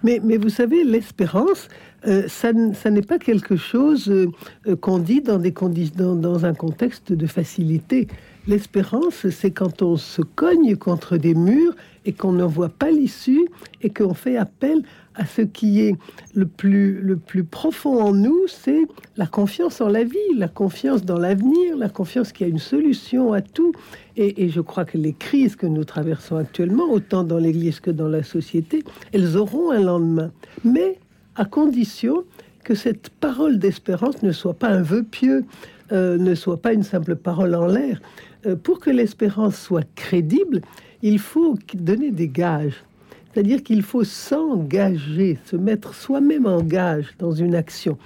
Mais, 0.05 0.21
mais 0.23 0.37
vous 0.37 0.49
savez, 0.49 0.85
l'espérance, 0.85 1.69
euh, 2.07 2.29
ça, 2.29 2.53
n'est 2.53 3.03
pas 3.03 3.19
quelque 3.19 3.57
chose 3.57 4.09
euh, 4.09 4.77
qu'on 4.77 4.99
dit 4.99 5.23
dans, 5.23 5.39
des 5.39 5.53
dans, 5.97 6.15
dans 6.15 6.47
un 6.47 6.55
contexte 6.55 7.13
de 7.13 7.27
facilité. 7.27 8.07
L'espérance, 8.47 9.29
c'est 9.29 9.51
quand 9.51 9.83
on 9.83 9.97
se 9.97 10.23
cogne 10.23 10.77
contre 10.77 11.17
des 11.17 11.35
murs 11.35 11.75
et 12.07 12.13
qu'on 12.13 12.33
ne 12.33 12.45
voit 12.45 12.71
pas 12.71 12.91
l'issue 12.91 13.47
et 13.83 13.91
qu'on 13.91 14.15
fait 14.15 14.37
appel 14.37 14.83
à 15.15 15.27
ce 15.27 15.43
qui 15.43 15.81
est 15.83 15.97
le 16.35 16.47
plus, 16.47 17.01
le 17.01 17.17
plus 17.17 17.45
profond 17.45 18.01
en 18.01 18.13
nous, 18.13 18.47
c'est 18.47 18.83
la 19.17 19.27
confiance 19.27 19.81
en 19.83 19.89
la 19.89 20.05
vie, 20.05 20.17
la 20.37 20.49
confiance 20.49 21.05
dans 21.05 21.19
l'avenir, 21.19 21.77
la 21.77 21.91
confiance 21.91 22.33
qu'il 22.33 22.47
y 22.47 22.51
a 22.51 22.53
une 22.53 22.59
solution 22.59 23.33
à 23.35 23.43
tout. 23.43 23.73
Et, 24.17 24.49
je 24.49 24.61
crois 24.61 24.85
que 24.85 24.99
les 24.99 25.13
crises 25.13 25.57
que 25.57 25.67
nous 25.67 25.85
traversons 25.85 26.37
actuellement, 26.37 26.91
autant 26.91 27.25
dans 27.25 27.39
l'Église 27.39 27.81
que 27.81 27.91
dans 27.91 28.09
la 28.09 28.23
société, 28.23 28.83
elles 29.13 29.37
auront 29.37 29.71
un 29.71 29.81
lendemain. 29.81 30.31
Mais 30.65 30.99
à 31.37 31.45
condition 31.45 32.25
que 32.65 32.75
cette 32.75 33.11
parole 33.11 33.59
d'espérance 33.59 34.23
ne 34.23 34.33
soit 34.33 34.55
pas 34.55 34.69
un 34.69 34.83
vœu 34.83 35.03
pieux, 35.03 35.45
euh, 35.93 36.19
ne 36.19 36.35
soit 36.35 36.59
pas 36.59 36.73
une 36.73 36.83
simple 36.83 37.17
parole 37.17 37.55
en 37.55 37.67
l'air. 37.67 38.01
Euh, 38.47 38.57
pour 38.57 38.81
que 38.81 38.91
l'espérance 38.91 39.57
soit 39.57 39.87
crédible, 39.95 40.63
il 41.03 41.19
faut 41.19 41.57
donner 41.75 42.11
des 42.11 42.29
gages. 42.29 42.85
C'est-à-dire 43.33 43.63
qu'il 43.63 43.83
faut 43.83 44.03
s'engager, 44.03 45.39
se 45.45 45.57
mettre 45.57 45.95
soi-même 45.95 46.47
en 46.47 46.63
gage 46.63 47.15
dans 47.19 47.31
une 47.31 47.55
action. 47.55 47.97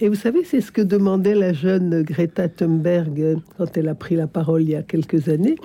Et 0.00 0.08
vous 0.08 0.14
savez, 0.14 0.44
c'est 0.44 0.60
ce 0.60 0.70
que 0.70 0.82
demandait 0.82 1.34
la 1.34 1.54
jeune 1.54 2.02
Greta 2.02 2.48
Thunberg 2.48 3.38
quand 3.56 3.76
elle 3.78 3.88
a 3.88 3.94
pris 3.94 4.16
la 4.16 4.26
parole 4.26 4.62
il 4.62 4.70
y 4.70 4.74
a 4.74 4.82
quelques 4.82 5.28
années. 5.28 5.56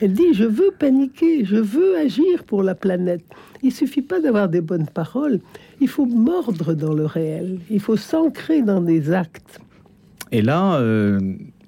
Elle 0.00 0.12
dit, 0.12 0.34
je 0.34 0.44
veux 0.44 0.70
paniquer, 0.78 1.44
je 1.44 1.56
veux 1.56 1.96
agir 1.98 2.44
pour 2.44 2.62
la 2.62 2.74
planète. 2.74 3.24
Il 3.62 3.72
suffit 3.72 4.02
pas 4.02 4.20
d'avoir 4.20 4.48
des 4.48 4.60
bonnes 4.60 4.86
paroles, 4.86 5.40
il 5.80 5.88
faut 5.88 6.06
mordre 6.06 6.74
dans 6.74 6.94
le 6.94 7.06
réel, 7.06 7.58
il 7.70 7.80
faut 7.80 7.96
s'ancrer 7.96 8.62
dans 8.62 8.80
des 8.80 9.12
actes. 9.12 9.60
Et 10.32 10.42
là, 10.42 10.76
euh, 10.76 11.18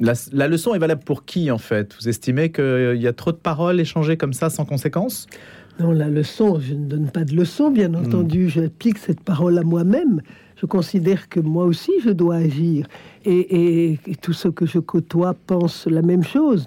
la, 0.02 0.14
la, 0.32 0.48
leçon 0.48 0.74
est 0.74 0.78
valable 0.78 1.02
pour 1.04 1.24
qui 1.24 1.50
en 1.50 1.58
fait? 1.58 1.94
Vous 2.00 2.08
estimez 2.08 2.50
qu'il 2.50 3.00
y 3.00 3.06
a 3.06 3.12
trop 3.12 3.32
de 3.32 3.36
paroles 3.36 3.80
échangées 3.80 4.16
comme 4.16 4.32
ça 4.32 4.50
sans 4.50 4.64
conséquence? 4.64 5.26
Non, 5.80 5.92
la 5.92 6.08
leçon, 6.08 6.60
je 6.60 6.74
ne 6.74 6.84
donne 6.86 7.10
pas 7.10 7.24
de 7.24 7.34
leçon, 7.34 7.70
bien 7.70 7.88
hmm. 7.88 8.06
entendu, 8.06 8.48
j'applique 8.48 8.98
cette 8.98 9.20
parole 9.20 9.56
à 9.58 9.62
moi-même. 9.62 10.20
Je 10.56 10.66
considère 10.66 11.28
que 11.28 11.40
moi 11.40 11.64
aussi, 11.64 11.92
je 12.04 12.10
dois 12.10 12.36
agir. 12.36 12.86
Et, 13.24 13.98
tous 14.20 14.32
ceux 14.32 14.52
que 14.52 14.66
je 14.66 14.78
côtoie 14.78 15.34
pensent 15.46 15.86
la 15.86 16.02
même 16.02 16.22
chose. 16.22 16.66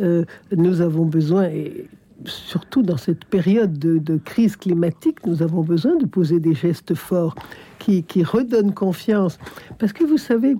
Euh, 0.00 0.24
nous 0.56 0.80
avons 0.80 1.04
besoin, 1.04 1.48
et 1.48 1.88
surtout 2.24 2.82
dans 2.82 2.96
cette 2.96 3.24
période 3.24 3.78
de, 3.78 4.16
crise 4.18 4.56
climatique, 4.56 5.26
nous 5.26 5.42
avons 5.42 5.62
besoin 5.62 5.96
de 5.96 6.06
poser 6.06 6.40
des 6.40 6.54
gestes 6.54 6.94
forts 6.94 7.34
qui, 7.78 8.02
qui 8.04 8.22
redonnent 8.22 8.72
confiance. 8.72 9.38
Parce 9.78 9.92
que 9.92 10.04
vous 10.04 10.18
savez, 10.18 10.54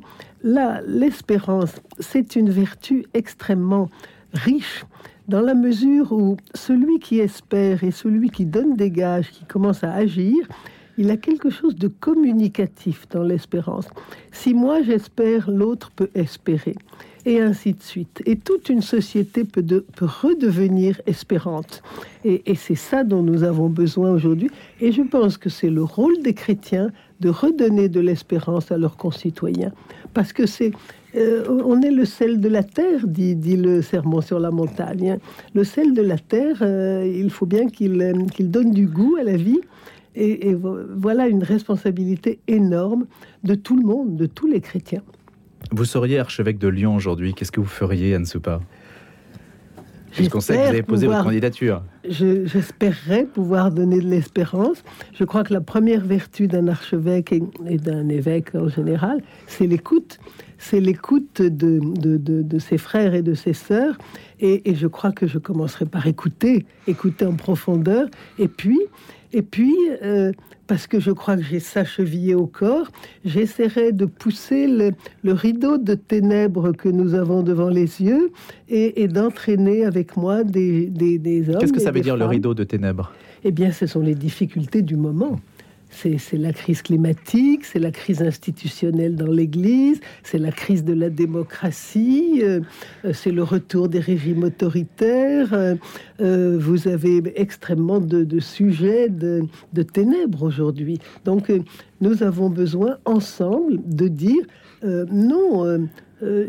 là, 0.44 0.82
l'espérance, 0.86 1.74
c'est 1.98 2.36
une 2.36 2.50
vertu 2.50 3.06
extrêmement 3.14 3.88
riche 4.32 4.84
dans 5.26 5.40
la 5.40 5.54
mesure 5.54 6.12
où 6.12 6.36
celui 6.54 6.98
qui 7.00 7.18
espère 7.18 7.82
et 7.82 7.90
celui 7.90 8.30
qui 8.30 8.44
donne 8.44 8.76
des 8.76 8.90
gages, 8.90 9.30
qui 9.30 9.44
commence 9.46 9.82
à 9.82 9.92
agir, 9.92 10.36
il 10.98 11.10
a 11.10 11.16
quelque 11.16 11.50
chose 11.50 11.74
de 11.74 11.88
communicatif 11.88 13.08
dans 13.08 13.22
l'espérance. 13.22 13.88
Si 14.30 14.54
moi 14.54 14.82
j'espère, 14.82 15.50
l'autre 15.50 15.90
peut 15.96 16.10
espérer, 16.14 16.76
et 17.26 17.40
ainsi 17.40 17.72
de 17.72 17.82
suite. 17.82 18.22
Et 18.26 18.36
toute 18.36 18.68
une 18.68 18.82
société 18.82 19.44
peut, 19.44 19.64
redevenir 20.00 21.00
espérante. 21.06 21.82
Et, 22.24 22.50
et 22.50 22.54
c'est 22.54 22.74
ça 22.74 23.02
dont 23.02 23.22
nous 23.22 23.44
avons 23.44 23.70
besoin 23.70 24.10
aujourd'hui. 24.10 24.50
Et 24.80 24.92
je 24.92 25.02
pense 25.02 25.38
que 25.38 25.48
c'est 25.48 25.70
le 25.70 25.82
rôle 25.82 26.20
des 26.22 26.34
chrétiens 26.34 26.90
de 27.20 27.28
redonner 27.28 27.88
de 27.88 28.00
l'espérance 28.00 28.72
à 28.72 28.78
leurs 28.78 28.96
concitoyens. 28.96 29.72
Parce 30.12 30.32
que 30.32 30.46
c'est 30.46 30.72
euh, 31.16 31.44
on 31.64 31.80
est 31.82 31.90
le 31.90 32.04
sel 32.04 32.40
de 32.40 32.48
la 32.48 32.62
terre, 32.62 33.06
dit, 33.06 33.36
le 33.56 33.82
sermon 33.82 34.20
sur 34.20 34.40
la 34.40 34.50
montagne. 34.50 35.18
Le 35.54 35.64
sel 35.64 35.94
de 35.94 36.02
la 36.02 36.18
terre, 36.18 36.58
euh, 36.62 37.06
il 37.06 37.30
faut 37.30 37.46
bien 37.46 37.66
euh, 37.66 38.26
qu'il 38.26 38.50
donne 38.50 38.72
du 38.72 38.86
goût 38.86 39.16
à 39.20 39.22
la 39.22 39.36
vie. 39.36 39.60
Et, 40.16 40.54
voilà 40.54 41.26
une 41.26 41.42
responsabilité 41.42 42.38
énorme 42.46 43.06
de 43.42 43.56
tout 43.56 43.76
le 43.76 43.84
monde, 43.84 44.16
de 44.16 44.26
tous 44.26 44.46
les 44.46 44.60
chrétiens. 44.60 45.02
Vous 45.72 45.84
seriez 45.84 46.20
archevêque 46.20 46.58
de 46.58 46.68
Lyon 46.68 46.94
aujourd'hui. 46.94 47.34
Qu'est-ce 47.34 47.50
que 47.50 47.60
vous 47.60 47.66
feriez, 47.66 48.14
Anne 48.14 48.26
Soupa 48.26 48.60
Puisqu'on 50.14 50.40
sait 50.40 50.54
que 50.54 50.60
vous 50.60 50.68
avez 50.68 50.82
posé 50.82 51.06
votre 51.06 51.24
candidature. 51.24 51.82
j'espérerais 52.04 53.24
pouvoir 53.24 53.70
donner 53.70 53.98
de 53.98 54.06
l'espérance. 54.06 54.82
Je 55.12 55.24
crois 55.24 55.44
que 55.44 55.52
la 55.52 55.60
première 55.60 56.04
vertu 56.04 56.46
d'un 56.46 56.68
archevêque 56.68 57.32
et, 57.32 57.78
d'un 57.78 58.08
évêque 58.08 58.54
en 58.54 58.68
général, 58.68 59.18
c'est 59.46 59.66
l'écoute. 59.66 60.18
C'est 60.66 60.80
l'écoute 60.80 61.42
de, 61.42 61.78
de, 61.78 62.58
ses 62.58 62.78
frères 62.78 63.14
et 63.14 63.20
de 63.20 63.34
ses 63.34 63.52
sœurs. 63.52 63.98
Et, 64.40 64.70
et, 64.70 64.74
je 64.74 64.86
crois 64.86 65.12
que 65.12 65.26
je 65.26 65.38
commencerai 65.38 65.84
par 65.84 66.06
écouter, 66.06 66.64
écouter 66.86 67.26
en 67.26 67.34
profondeur. 67.34 68.08
Et 68.38 68.48
puis, 68.48 68.80
et 69.34 69.42
puis, 69.42 69.74
euh, 70.02 70.32
parce 70.66 70.86
que 70.86 71.00
je 71.00 71.10
crois 71.10 71.36
que 71.36 71.42
j'ai 71.42 71.60
ça 71.60 71.84
chevillé 71.84 72.34
au 72.34 72.46
corps, 72.46 72.88
j'essaierai 73.26 73.92
de 73.92 74.06
pousser 74.06 74.66
le, 74.66 74.92
rideau 75.32 75.76
de 75.76 75.94
ténèbres 75.94 76.72
que 76.72 76.88
nous 76.88 77.14
avons 77.14 77.42
devant 77.42 77.68
les 77.68 78.00
yeux 78.00 78.30
et, 78.68 79.06
d'entraîner 79.08 79.84
avec 79.84 80.16
moi 80.16 80.44
des, 80.44 80.86
des, 80.86 81.18
des 81.18 81.50
hommes. 81.50 81.58
Qu'est-ce 81.58 81.74
que 81.74 81.80
ça 81.80 81.90
veut 81.90 82.00
dire 82.00 82.16
le 82.16 82.24
rideau 82.24 82.54
de 82.54 82.64
ténèbres? 82.64 83.12
Eh 83.42 83.50
bien, 83.50 83.70
ce 83.70 83.86
sont 83.86 84.00
les 84.00 84.14
difficultés 84.14 84.80
du 84.80 84.96
moment. 84.96 85.40
C'est 85.96 86.36
la 86.36 86.52
crise 86.52 86.82
climatique, 86.82 87.64
c'est 87.64 87.78
la 87.78 87.90
crise 87.90 88.20
institutionnelle 88.20 89.14
dans 89.14 89.30
l'Église, 89.30 90.00
c'est 90.22 90.38
la 90.38 90.50
crise 90.50 90.84
de 90.84 90.92
la 90.92 91.08
démocratie, 91.08 92.40
euh, 92.42 92.60
euh, 93.04 93.12
c'est 93.12 93.30
le 93.30 93.42
retour 93.42 93.88
des 93.88 94.00
régimes 94.00 94.42
autoritaires. 94.42 95.76
Euh, 96.20 96.58
vous 96.58 96.88
avez 96.88 97.22
extrêmement 97.40 98.00
de, 98.00 98.40
sujets 98.40 99.08
de, 99.08 99.46
ténèbres 99.92 100.42
aujourd'hui. 100.42 100.98
Donc 101.24 101.50
nous 102.00 102.22
avons 102.22 102.50
besoin 102.50 102.98
ensemble 103.04 103.78
de 103.86 104.08
dire 104.08 104.44
non, 104.82 105.88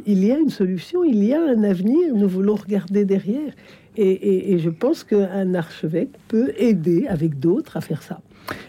il 0.06 0.26
y 0.26 0.32
a 0.32 0.38
une 0.38 0.50
solution, 0.50 1.04
il 1.04 1.24
y 1.24 1.34
a 1.34 1.42
un 1.42 1.64
avenir, 1.64 2.14
nous 2.14 2.28
voulons 2.28 2.56
regarder 2.56 3.06
derrière. 3.06 3.54
et 3.96 4.58
je 4.60 4.70
pense 4.70 5.04
qu'un 5.04 5.54
archevêque 5.54 6.12
peut 6.28 6.52
aider 6.58 7.08
avec 7.08 7.40
d'autres 7.40 7.78
à 7.78 7.82
faire 7.82 8.02
ça. 8.02 8.20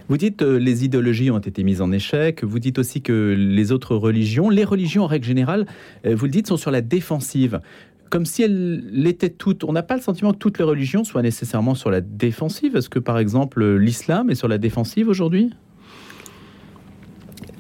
Vous 0.08 0.16
dites 0.16 0.42
euh, 0.42 0.58
les 0.58 0.84
idéologies 0.84 1.30
ont 1.30 1.38
été 1.38 1.64
mises 1.64 1.80
en 1.80 1.92
échec. 1.92 2.44
Vous 2.44 2.58
dites 2.58 2.78
aussi 2.78 3.02
que 3.02 3.34
les 3.36 3.72
autres 3.72 3.96
religions, 3.96 4.48
les 4.48 4.64
religions 4.64 5.04
en 5.04 5.06
règle 5.06 5.26
générale, 5.26 5.66
euh, 6.04 6.14
vous 6.14 6.26
le 6.26 6.30
dites, 6.30 6.46
sont 6.46 6.56
sur 6.56 6.70
la 6.70 6.80
défensive. 6.80 7.60
Comme 8.08 8.24
si 8.24 8.42
elles 8.42 8.84
l'étaient 8.90 9.30
toutes. 9.30 9.64
On 9.64 9.72
n'a 9.72 9.82
pas 9.82 9.96
le 9.96 10.02
sentiment 10.02 10.32
que 10.32 10.38
toutes 10.38 10.58
les 10.58 10.64
religions 10.64 11.02
soient 11.02 11.22
nécessairement 11.22 11.74
sur 11.74 11.90
la 11.90 12.00
défensive. 12.00 12.76
Est-ce 12.76 12.88
que, 12.88 13.00
par 13.00 13.18
exemple, 13.18 13.64
l'islam 13.76 14.30
est 14.30 14.36
sur 14.36 14.48
la 14.48 14.58
défensive 14.58 15.08
aujourd'hui? 15.08 15.50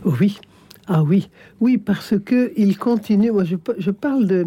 Oui. 0.04 0.38
Ah 0.86 1.02
oui. 1.02 1.28
Oui, 1.60 1.78
parce 1.78 2.14
que 2.24 2.52
il 2.56 2.78
continue. 2.78 3.32
Moi, 3.32 3.44
je, 3.44 3.90
parle 3.90 4.26
de 4.26 4.46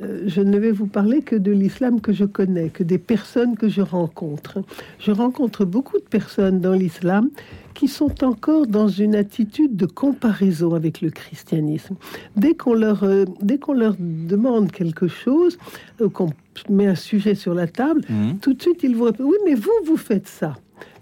je 0.00 0.40
ne 0.40 0.58
vais 0.58 0.70
vous 0.70 0.86
parler 0.86 1.22
que 1.22 1.36
de 1.36 1.50
l'islam 1.50 2.00
que 2.00 2.12
je 2.12 2.24
connais, 2.24 2.68
que 2.68 2.84
des 2.84 2.98
personnes 2.98 3.56
que 3.56 3.68
je 3.68 3.82
rencontre. 3.82 4.62
Je 4.98 5.10
rencontre 5.10 5.64
beaucoup 5.64 5.98
de 5.98 6.04
personnes 6.04 6.60
dans 6.60 6.72
l'islam 6.72 7.30
qui 7.78 7.86
sont 7.86 8.24
encore 8.24 8.66
dans 8.66 8.88
une 8.88 9.14
attitude 9.14 9.76
de 9.76 9.86
comparaison 9.86 10.74
avec 10.74 11.00
le 11.00 11.10
christianisme. 11.10 11.94
Dès 12.36 12.54
qu'on 12.54 12.74
leur, 12.74 13.04
euh, 13.04 13.24
dès 13.40 13.58
qu'on 13.58 13.72
leur 13.72 13.94
demande 13.98 14.72
quelque 14.72 15.06
chose, 15.06 15.58
euh, 16.00 16.08
qu'on 16.08 16.30
met 16.68 16.88
un 16.88 16.96
sujet 16.96 17.36
sur 17.36 17.54
la 17.54 17.68
table, 17.68 18.00
mmh. 18.08 18.38
tout 18.40 18.54
de 18.54 18.60
suite 18.60 18.82
ils 18.82 18.96
vont 18.96 19.12
oui, 19.20 19.36
mais 19.44 19.54
vous, 19.54 19.70
vous 19.84 19.96
faites 19.96 20.26
ça 20.26 20.56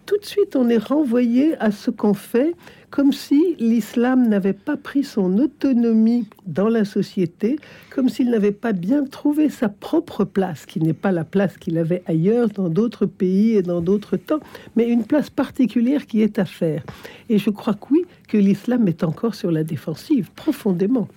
tout 0.07 0.17
de 0.19 0.25
suite, 0.25 0.55
on 0.57 0.69
est 0.69 0.79
renvoyé 0.79 1.57
à 1.59 1.73
ce 1.73 1.91
qu'on 1.91 2.15
fait, 2.15 2.55
comme 2.91 3.13
si 3.13 3.57
l'islam 3.59 4.29
n'avait 4.29 4.53
pas 4.53 4.77
pris 4.77 5.03
son 5.03 5.37
autonomie 5.39 6.27
dans 6.47 6.69
la 6.69 6.85
société, 6.85 7.59
comme 7.91 8.09
s'il 8.09 8.31
n'avait 8.31 8.53
pas 8.53 8.73
bien 8.73 9.05
trouvé 9.05 9.49
sa 9.49 9.69
propre 9.69 10.25
place, 10.25 10.65
qui 10.65 10.81
n'est 10.81 10.93
pas 10.93 11.11
la 11.11 11.25
place 11.25 11.59
qu'il 11.59 11.77
avait 11.77 12.03
ailleurs, 12.07 12.49
dans 12.49 12.69
d'autres 12.69 13.07
pays 13.07 13.57
et 13.57 13.63
dans 13.63 13.81
d'autres 13.81 14.17
temps, 14.17 14.41
mais 14.77 14.89
une 14.89 15.05
place 15.05 15.29
particulière 15.29 16.07
qui 16.07 16.23
est 16.23 16.39
à 16.39 16.45
faire. 16.45 16.85
Et 17.29 17.39
je 17.39 17.51
crois 17.51 17.75
que 17.75 17.87
oui, 17.91 18.05
que 18.29 18.39
l'islam 18.39 18.87
est 18.87 19.03
encore 19.03 19.35
sur 19.35 19.51
la 19.51 19.65
défensive, 19.65 20.31
profondément. 20.37 21.09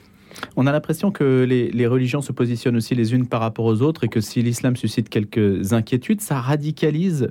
On 0.56 0.68
a 0.68 0.72
l'impression 0.72 1.12
que 1.12 1.46
les, 1.48 1.70
les, 1.72 1.88
religions 1.88 2.22
se 2.22 2.32
positionnent 2.32 2.78
aussi 2.78 2.96
les 2.96 3.14
unes 3.14 3.28
par 3.28 3.42
rapport 3.42 3.66
aux 3.66 3.82
autres 3.82 4.06
et 4.06 4.08
que 4.08 4.22
si 4.22 4.42
l'islam 4.42 4.76
suscite 4.76 5.10
quelques 5.10 5.74
inquiétudes, 5.74 6.22
ça 6.22 6.40
radicalise 6.40 7.30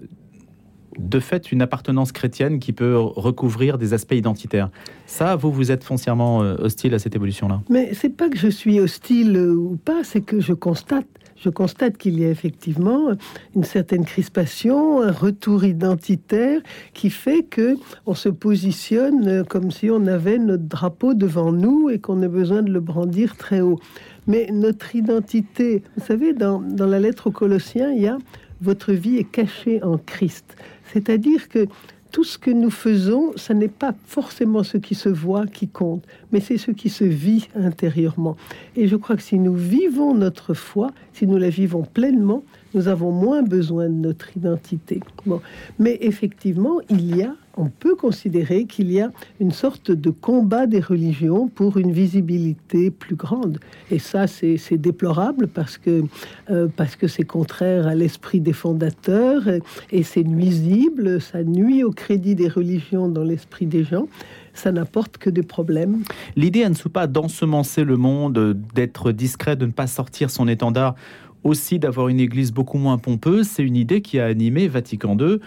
de 0.98 1.20
fait 1.20 1.52
une 1.52 1.62
appartenance 1.62 2.12
chrétienne 2.12 2.58
qui 2.58 2.72
peut 2.72 2.96
recouvrir 2.96 3.78
des 3.78 3.94
aspects 3.94 4.14
identitaires. 4.14 4.70
Ça, 5.06 5.36
vous, 5.36 5.52
vous 5.52 5.70
êtes 5.70 5.84
foncièrement 5.84 6.42
euh, 6.42 6.56
hostile 6.58 6.94
à 6.94 6.98
cette 6.98 7.14
évolution-là 7.14 7.62
Mais 7.70 7.94
c'est 7.94 8.08
pas 8.08 8.28
que 8.28 8.38
je 8.38 8.48
suis 8.48 8.80
hostile 8.80 9.36
euh, 9.36 9.54
ou 9.54 9.76
pas, 9.76 10.04
c'est 10.04 10.20
que 10.20 10.40
je 10.40 10.52
constate. 10.52 11.06
Je 11.36 11.50
constate 11.50 11.96
qu'il 11.96 12.18
y 12.18 12.24
a 12.24 12.30
effectivement 12.30 13.10
une 13.54 13.62
certaine 13.62 14.04
crispation, 14.04 15.02
un 15.02 15.12
retour 15.12 15.64
identitaire 15.64 16.60
qui 16.94 17.10
fait 17.10 17.44
que 17.44 17.76
on 18.06 18.14
se 18.14 18.28
positionne 18.28 19.28
euh, 19.28 19.44
comme 19.44 19.70
si 19.70 19.90
on 19.90 20.06
avait 20.06 20.38
notre 20.38 20.64
drapeau 20.64 21.14
devant 21.14 21.52
nous 21.52 21.90
et 21.90 22.00
qu'on 22.00 22.22
a 22.22 22.28
besoin 22.28 22.62
de 22.62 22.72
le 22.72 22.80
brandir 22.80 23.36
très 23.36 23.60
haut. 23.60 23.78
Mais 24.26 24.48
notre 24.52 24.94
identité, 24.94 25.82
vous 25.96 26.04
savez, 26.04 26.34
dans, 26.34 26.60
dans 26.60 26.86
la 26.86 26.98
lettre 26.98 27.28
aux 27.28 27.32
Colossiens, 27.32 27.92
il 27.92 28.02
y 28.02 28.08
a 28.08 28.18
votre 28.60 28.92
vie 28.92 29.16
est 29.16 29.30
cachée 29.30 29.82
en 29.82 29.98
Christ. 29.98 30.56
C'est-à-dire 30.92 31.48
que 31.48 31.66
tout 32.10 32.24
ce 32.24 32.38
que 32.38 32.50
nous 32.50 32.70
faisons, 32.70 33.32
ce 33.36 33.52
n'est 33.52 33.68
pas 33.68 33.94
forcément 34.06 34.62
ce 34.62 34.78
qui 34.78 34.94
se 34.94 35.08
voit 35.08 35.46
qui 35.46 35.68
compte, 35.68 36.04
mais 36.32 36.40
c'est 36.40 36.58
ce 36.58 36.70
qui 36.70 36.88
se 36.88 37.04
vit 37.04 37.48
intérieurement. 37.54 38.36
Et 38.76 38.88
je 38.88 38.96
crois 38.96 39.16
que 39.16 39.22
si 39.22 39.38
nous 39.38 39.54
vivons 39.54 40.14
notre 40.14 40.54
foi, 40.54 40.90
si 41.12 41.26
nous 41.26 41.36
la 41.36 41.50
vivons 41.50 41.82
pleinement, 41.82 42.42
nous 42.74 42.88
avons 42.88 43.12
moins 43.12 43.42
besoin 43.42 43.88
de 43.88 43.94
notre 43.94 44.36
identité. 44.36 45.00
Bon. 45.26 45.40
Mais 45.78 45.98
effectivement, 46.00 46.80
il 46.90 47.16
y 47.16 47.22
a 47.22 47.34
on 47.58 47.68
peut 47.68 47.96
considérer 47.96 48.64
qu'il 48.64 48.92
y 48.92 49.00
a 49.00 49.10
une 49.40 49.50
sorte 49.50 49.90
de 49.90 50.10
combat 50.10 50.66
des 50.66 50.80
religions 50.80 51.48
pour 51.48 51.76
une 51.76 51.90
visibilité 51.90 52.90
plus 52.90 53.16
grande. 53.16 53.58
Et 53.90 53.98
ça, 53.98 54.26
c'est 54.28 54.78
déplorable 54.78 55.48
parce 55.48 55.76
que 55.76 56.04
euh, 56.50 56.68
parce 56.76 56.94
que 56.94 57.08
c'est 57.08 57.24
contraire 57.24 57.86
à 57.86 57.94
l'esprit 57.94 58.40
des 58.40 58.52
fondateurs 58.52 59.42
et, 59.90 60.02
c'est 60.04 60.22
nuisible. 60.22 61.20
Ça 61.20 61.42
nuit 61.42 61.82
au 61.82 61.90
crédit 61.90 62.36
des 62.36 62.48
religions 62.48 63.08
dans 63.08 63.24
l'esprit 63.24 63.66
des 63.66 63.84
gens 63.84 64.06
ça 64.54 64.72
n'apporte 64.72 65.18
que 65.18 65.30
des 65.30 65.44
problèmes. 65.44 66.02
L'idée, 66.34 66.64
à 66.64 66.68
ne 66.68 66.74
pas 66.74 67.06
d'ensemencer 67.06 67.84
le 67.84 67.96
monde, 67.96 68.56
d'être 68.74 69.12
discret, 69.12 69.54
de 69.54 69.66
ne 69.66 69.70
pas 69.70 69.86
sortir 69.86 70.30
son 70.30 70.48
étendard, 70.48 70.96
aussi 71.44 71.78
d'avoir 71.78 72.08
une 72.08 72.20
église 72.20 72.52
beaucoup 72.52 72.78
moins 72.78 72.98
pompeuse, 72.98 73.48
c'est 73.48 73.62
une 73.62 73.76
idée 73.76 74.02
qui 74.02 74.18
a 74.18 74.26
animé 74.26 74.68
Vatican 74.68 75.16
II 75.18 75.38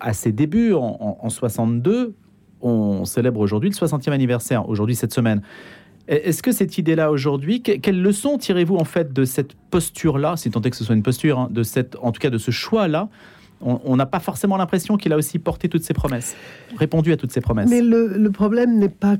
à 0.00 0.12
ses 0.12 0.32
débuts 0.32 0.72
en, 0.72 1.28
62, 1.28 2.14
on 2.60 3.04
célèbre 3.04 3.40
aujourd'hui 3.40 3.70
le 3.70 3.74
60e 3.74 4.10
anniversaire, 4.10 4.68
aujourd'hui 4.68 4.96
cette 4.96 5.12
semaine. 5.12 5.42
Est-ce 6.08 6.42
que 6.42 6.52
cette 6.52 6.78
idée-là 6.78 7.10
aujourd'hui, 7.10 7.60
quelle 7.62 8.00
leçon 8.00 8.38
tirez-vous 8.38 8.76
en 8.76 8.84
fait 8.84 9.12
de 9.12 9.26
cette 9.26 9.52
posture-là, 9.70 10.36
si 10.36 10.50
tant 10.50 10.62
est 10.62 10.70
que 10.70 10.76
ce 10.76 10.84
soit 10.84 10.94
une 10.94 11.02
posture, 11.02 11.38
hein, 11.38 11.48
de 11.50 11.62
cette, 11.62 11.96
en 12.00 12.12
tout 12.12 12.20
cas 12.20 12.30
de 12.30 12.38
ce 12.38 12.50
choix-là? 12.50 13.08
On 13.60 13.96
n'a 13.96 14.06
pas 14.06 14.20
forcément 14.20 14.56
l'impression 14.56 14.96
qu'il 14.96 15.12
a 15.12 15.16
aussi 15.16 15.40
porté 15.40 15.68
toutes 15.68 15.82
ses 15.82 15.92
promesses, 15.92 16.36
répondu 16.76 17.10
à 17.10 17.16
toutes 17.16 17.32
ses 17.32 17.40
promesses. 17.40 17.68
Mais 17.68 17.82
le, 17.82 18.30
problème 18.30 18.78
n'est 18.78 18.88
pas, 18.88 19.16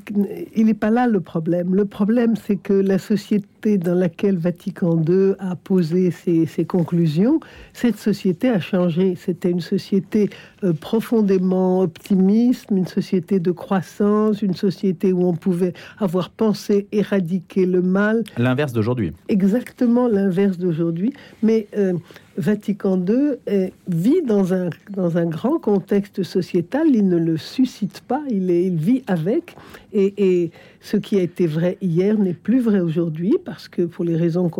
il 0.55 0.67
n'est 0.67 0.75
pas 0.75 0.91
là 0.91 1.09
le 1.09 1.21
problème. 1.21 1.75
Le 1.75 1.85
problème, 1.87 2.37
c'est 2.37 2.55
que 2.55 2.73
la 2.73 2.99
société 2.99 3.47
dans 3.67 3.95
laquelle 3.95 4.37
Vatican 4.37 5.03
II 5.07 5.35
a 5.38 5.57
posé 5.57 6.11
ses, 6.11 6.65
conclusions, 6.65 7.41
cette 7.73 7.97
société 7.97 8.49
a 8.49 8.61
changé. 8.61 9.17
C'était 9.17 9.50
une 9.50 9.61
société 9.61 10.31
euh, 10.62 10.73
profondément 10.73 11.81
optimiste, 11.81 12.67
une 12.71 12.87
société 12.87 13.41
de 13.41 13.50
croissance, 13.50 14.43
une 14.43 14.55
société 14.55 15.12
où 15.12 15.27
on 15.27 15.35
pouvait 15.35 15.73
avoir 15.99 16.31
pensé 16.31 16.87
éradiquer 16.93 17.67
le 17.67 17.83
mal. 17.83 18.23
L'inverse 18.37 18.73
d'aujourd'hui. 18.73 19.12
Exactement 19.29 20.07
l'inverse 20.07 20.59
d'aujourd'hui. 20.59 21.12
Mais 21.43 21.67
euh, 21.77 21.95
Vatican 22.38 23.05
II 23.05 23.71
vit 23.88 24.23
dans 24.23 24.55
un, 24.55 24.71
dans 24.91 25.19
un 25.19 25.27
grand 25.27 25.59
contexte 25.59 26.23
sociétal, 26.23 26.87
il 26.93 27.09
ne 27.09 27.17
le 27.17 27.37
suscite 27.37 28.00
pas, 28.07 28.23
il, 28.31 28.50
est, 28.50 28.65
il 28.65 28.77
vit 28.77 29.03
avec, 29.09 29.57
et, 29.93 30.50
ce 30.81 30.97
qui 30.97 31.19
a 31.19 31.23
été 31.23 31.47
vrai 31.47 31.77
hier 31.83 32.17
n'est 32.19 32.35
plus 32.35 32.61
vrai 32.61 32.79
aujourd'hui, 32.79 33.35
parce 33.49 33.67
que 33.67 33.81
pour 33.81 34.05
les 34.05 34.14
raisons 34.14 34.50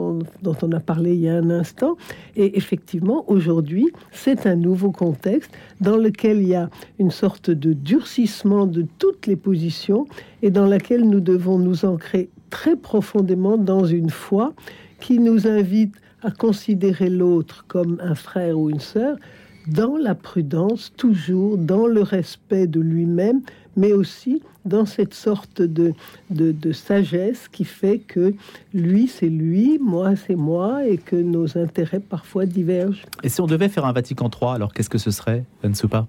dont 0.41 0.57
on 0.63 0.73
a 0.73 0.81
parlé 0.81 1.13
il 1.13 1.21
y 1.21 1.29
a 1.29 1.37
un 1.37 1.51
instant, 1.51 1.99
et 2.37 2.57
effectivement, 2.57 3.31
aujourd'hui, 3.31 3.93
c'est 4.13 4.47
un 4.47 4.57
nouveau 4.57 4.93
contexte 4.93 5.51
dans 5.83 5.99
lequel 5.99 6.39
il 6.39 6.49
y 6.49 6.55
a 6.55 6.71
une 6.99 7.11
sorte 7.11 7.51
de 7.51 7.75
durcissement 7.75 8.65
de 8.67 8.87
toutes 8.97 9.27
les 9.27 9.37
positions, 9.37 10.07
et 10.41 10.51
dans 10.51 10.65
laquelle 10.65 11.07
nous 11.07 11.21
devons 11.21 11.59
nous 11.59 11.85
ancrer 11.85 12.31
très 12.49 12.77
profondément 12.77 13.59
dans 13.59 13.85
une 13.85 14.09
foi 14.09 14.55
qui 15.01 15.19
nous 15.19 15.47
invite 15.47 15.95
à 16.23 16.31
considérer 16.31 17.11
l'autre 17.11 17.67
comme 17.69 17.99
un 18.03 18.15
frère 18.15 18.59
ou 18.59 18.71
une 18.71 18.81
sœur 18.81 19.19
dans 19.67 19.99
la 19.99 20.15
prudence, 20.15 20.95
toujours 20.97 21.59
dans 21.59 21.87
le 21.87 22.01
respect 22.01 22.67
de 22.67 22.81
lui-même, 22.81 23.43
mais 23.79 23.93
aussi 23.93 24.43
dans 24.65 24.85
cette 24.85 25.15
sorte 25.15 25.63
de, 25.63 25.95
de, 26.31 26.73
sagesse 26.73 27.49
qui 27.49 27.65
fait 27.65 28.01
que 28.01 28.35
lui 28.75 29.07
c'est 29.09 29.29
lui, 29.29 29.79
moi 29.79 30.15
c'est 30.17 30.35
moi, 30.35 30.85
et 30.85 30.99
que 30.99 31.17
nos 31.17 31.57
intérêts 31.57 32.01
parfois 32.01 32.45
divergent. 32.45 33.05
Et 33.23 33.31
si 33.31 33.41
on 33.41 33.47
devait 33.47 33.69
faire 33.69 33.87
un 33.87 33.93
Vatican 33.93 34.29
III, 34.29 34.51
alors 34.57 34.75
qu'est-ce 34.75 34.91
que 34.91 34.99
ce 34.99 35.11
serait, 35.11 35.45
Ansoupa 35.65 36.07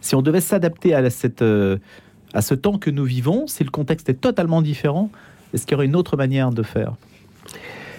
Si 0.00 0.14
on 0.16 0.22
devait 0.22 0.40
s'adapter 0.40 0.94
à, 0.94 1.08
cette, 1.10 1.42
euh, 1.42 1.76
à 2.32 2.42
ce 2.42 2.54
temps 2.54 2.78
que 2.78 2.90
nous 2.90 3.04
vivons, 3.04 3.46
si 3.46 3.62
le 3.62 3.70
contexte 3.70 4.08
est 4.08 4.20
totalement 4.20 4.62
différent, 4.62 5.10
est-ce 5.52 5.66
qu'il 5.66 5.72
y 5.72 5.76
aurait 5.76 5.86
une 5.86 5.96
autre 5.96 6.16
manière 6.16 6.50
de 6.50 6.62
faire? 6.62 6.94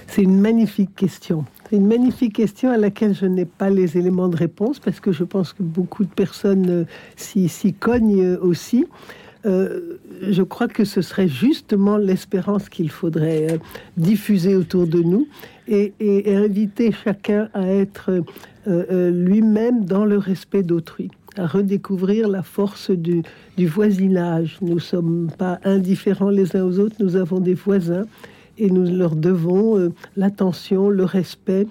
C'est 0.08 0.22
une 0.22 0.40
magnifique 0.40 0.96
question. 0.96 1.46
C'est 1.70 1.78
une 1.78 1.88
magnifique 1.88 2.34
question 2.34 2.70
à 2.70 2.78
laquelle 2.78 3.16
je 3.16 3.26
n'ai 3.26 3.46
pas 3.46 3.70
les 3.70 3.98
éléments 3.98 4.28
de 4.28 4.36
réponse 4.36 4.80
parce 4.80 5.00
que 5.00 5.12
je 5.12 5.24
pense 5.24 5.54
que 5.54 5.64
beaucoup 5.64 6.04
de 6.04 6.10
personnes 6.10 6.70
euh, 6.70 6.86
s'y 7.16 7.74
cognent 7.74 8.24
euh, 8.24 8.38
aussi. 8.40 8.86
Euh, 9.46 9.98
je 10.22 10.42
crois 10.42 10.68
que 10.68 10.86
ce 10.86 11.02
serait 11.02 11.28
justement 11.28 11.98
l'espérance 11.98 12.70
qu'il 12.70 12.90
faudrait 12.90 13.60
diffuser 13.98 14.56
autour 14.56 14.88
de 14.88 15.02
nous 15.02 15.28
et, 15.68 15.94
inviter 16.28 16.92
chacun 16.92 17.50
à 17.54 17.68
être 17.68 18.24
lui-même 18.68 19.86
dans 19.86 20.06
le 20.06 20.18
respect 20.18 20.64
d'autrui 20.64 21.12
à 21.38 21.46
redécouvrir 21.46 22.30
la 22.30 22.44
force 22.44 22.92
du, 22.92 23.22
du 23.58 23.68
voisinage. 23.68 24.58
Nous 24.62 24.76
ne 24.76 24.80
sommes 24.80 25.30
pas 25.38 25.60
indifférents 25.66 26.30
les 26.30 26.56
uns 26.56 26.64
aux 26.64 26.80
autres, 26.80 26.96
nous 27.00 27.18
avons 27.18 27.40
des 27.40 27.54
voisins 27.54 28.06
et 28.58 28.70
nous 28.70 28.86
leur 28.86 29.16
devons 29.16 29.78
euh, 29.78 29.92
l'attention, 30.16 30.90
le 30.90 31.04
respect. 31.04 31.68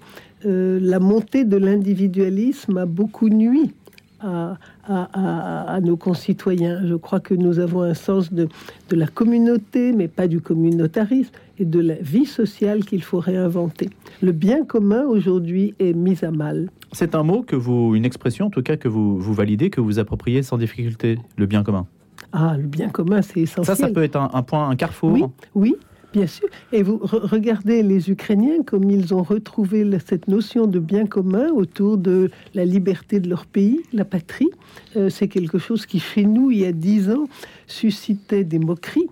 Euh, 0.47 0.79
la 0.83 1.01
montée 1.01 1.45
de 1.45 1.57
l'individualisme 1.57 2.79
a 2.79 2.87
beaucoup 2.87 3.29
nuit 3.29 3.73
à, 4.21 4.57
à, 4.87 5.81
nos 5.83 5.97
concitoyens. 5.97 6.81
Je 6.87 6.95
crois 6.95 7.21
que 7.21 7.35
nous 7.35 7.59
avons 7.59 7.83
un 7.83 7.95
sens 7.95 8.33
de, 8.33 8.49
de, 8.89 8.97
la 8.97 9.07
communauté, 9.07 9.93
mais 9.93 10.09
pas 10.09 10.29
du 10.29 10.41
communautarisme, 10.41 11.33
et 11.59 11.65
de 11.65 11.81
la 11.81 11.95
vie 11.97 12.25
sociale 12.25 12.85
qu'il 12.85 13.03
faut 13.03 13.21
réinventer. 13.21 13.91
Le 14.23 14.33
bien 14.33 14.65
commun 14.65 15.05
aujourd'hui 15.05 15.75
est 15.79 15.93
mis 15.93 16.25
à 16.25 16.31
mal. 16.31 16.71
C'est 16.93 17.15
un 17.15 17.23
mot 17.23 17.43
que 17.43 17.57
vous, 17.57 17.95
une 17.95 18.05
expression 18.05 18.47
en 18.47 18.51
tout 18.51 18.63
cas 18.63 18.77
que 18.77 18.89
vous, 18.89 19.19
vous 19.19 19.35
validez, 19.35 19.69
que 19.69 19.81
vous 19.81 19.99
appropriez 19.99 20.43
sans 20.43 20.59
difficulté, 20.59 21.19
le 21.37 21.47
bien 21.47 21.63
commun. 21.63 21.87
Ah, 22.33 22.57
le 22.57 22.67
bien 22.67 22.89
commun, 22.89 23.23
c'est 23.23 23.41
essentiel. 23.41 23.77
Ça, 23.77 23.87
ça 23.87 23.93
peut 23.93 24.03
être 24.03 24.17
un, 24.17 24.31
un 24.33 24.43
point, 24.43 24.69
un 24.69 24.77
carrefour. 24.77 25.13
Oui, 25.13 25.25
oui, 25.55 25.77
Bien 26.15 26.29
sûr. 26.29 26.47
Et 26.73 26.85
vous 26.85 27.01
regardez 27.03 27.83
les 27.83 28.09
Ukrainiens 28.09 28.63
comme 28.65 28.89
ils 28.89 29.13
ont 29.13 29.25
retrouvé 29.25 29.85
cette 30.07 30.29
notion 30.29 30.69
de 30.69 30.79
bien 30.79 31.07
commun 31.07 31.51
autour 31.51 31.99
de 31.99 32.31
la 32.55 32.65
liberté 32.65 33.19
de 33.19 33.29
leur 33.29 33.47
pays, 33.47 33.81
la 33.93 34.05
patrie. 34.05 34.49
Euh, 34.95 35.11
c'est 35.11 35.27
quelque 35.27 35.59
chose 35.59 35.87
qui, 35.87 35.99
chez 35.99 36.25
nous, 36.25 36.53
il 36.53 36.61
y 36.61 36.67
a 36.67 36.71
dix 36.71 37.11
ans, 37.11 37.25
suscitait 37.67 38.45
des 38.45 38.61
moqueries. 38.61 39.09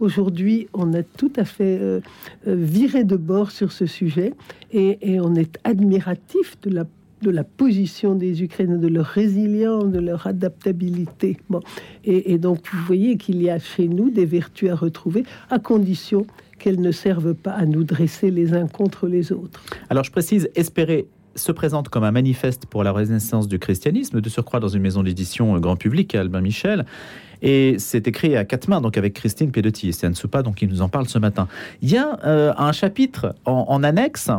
Aujourd'hui, 0.00 0.68
on 0.72 0.94
a 0.94 1.02
tout 1.02 1.32
à 1.36 1.44
fait 1.44 1.78
euh, 1.78 2.00
euh, 2.48 2.54
viré 2.54 3.04
de 3.04 3.16
bord 3.16 3.50
sur 3.50 3.70
ce 3.70 3.84
sujet 3.84 4.32
et, 4.72 5.20
on 5.20 5.34
est 5.34 5.58
admiratif 5.62 6.56
de 6.62 7.30
la 7.30 7.44
position 7.44 8.14
des 8.14 8.42
Ukrainiens, 8.42 8.78
de 8.78 8.88
leur 8.88 9.06
résilience, 9.06 9.90
de 9.90 9.98
leur 9.98 10.26
adaptabilité. 10.26 11.36
Bon. 11.50 11.60
Et 12.04 12.38
donc, 12.38 12.60
vous 12.72 12.84
voyez 12.86 13.16
qu'il 13.16 13.42
y 13.42 13.50
a 13.50 13.58
chez 13.58 13.88
nous 13.88 14.10
des 14.10 14.26
vertus 14.26 14.70
à 14.70 14.74
retrouver, 14.74 15.24
à 15.50 15.58
condition 15.58 16.26
qu'elles 16.58 16.80
ne 16.80 16.92
servent 16.92 17.34
pas 17.34 17.52
à 17.52 17.66
nous 17.66 17.84
dresser 17.84 18.30
les 18.30 18.54
uns 18.54 18.66
contre 18.66 19.06
les 19.06 19.32
autres. 19.32 19.62
Alors 19.90 20.04
je 20.04 20.10
précise, 20.10 20.50
espérer 20.54 21.06
se 21.34 21.52
présente 21.52 21.88
comme 21.88 22.04
un 22.04 22.12
manifeste 22.12 22.66
pour 22.66 22.82
la 22.82 22.92
renaissance 22.92 23.46
du 23.46 23.58
christianisme, 23.58 24.20
de 24.20 24.28
surcroît 24.28 24.60
dans 24.60 24.68
une 24.68 24.82
maison 24.82 25.02
d'édition 25.02 25.58
grand 25.58 25.76
public, 25.76 26.14
Albin 26.14 26.40
Michel. 26.40 26.86
Et 27.42 27.76
c'est 27.78 28.08
écrit 28.08 28.36
à 28.36 28.44
quatre 28.44 28.68
mains, 28.68 28.80
donc 28.80 28.96
avec 28.96 29.14
Christine 29.14 29.50
Piedotti. 29.50 29.90
Et 29.90 30.04
Anne 30.04 30.14
Soupa 30.14 30.42
donc, 30.42 30.56
qui 30.56 30.66
nous 30.66 30.82
en 30.82 30.88
parle 30.88 31.08
ce 31.08 31.18
matin. 31.18 31.48
Il 31.82 31.90
y 31.90 31.96
a 31.96 32.18
euh, 32.24 32.52
un 32.56 32.72
chapitre 32.72 33.34
en, 33.44 33.82
annexe 33.82 34.30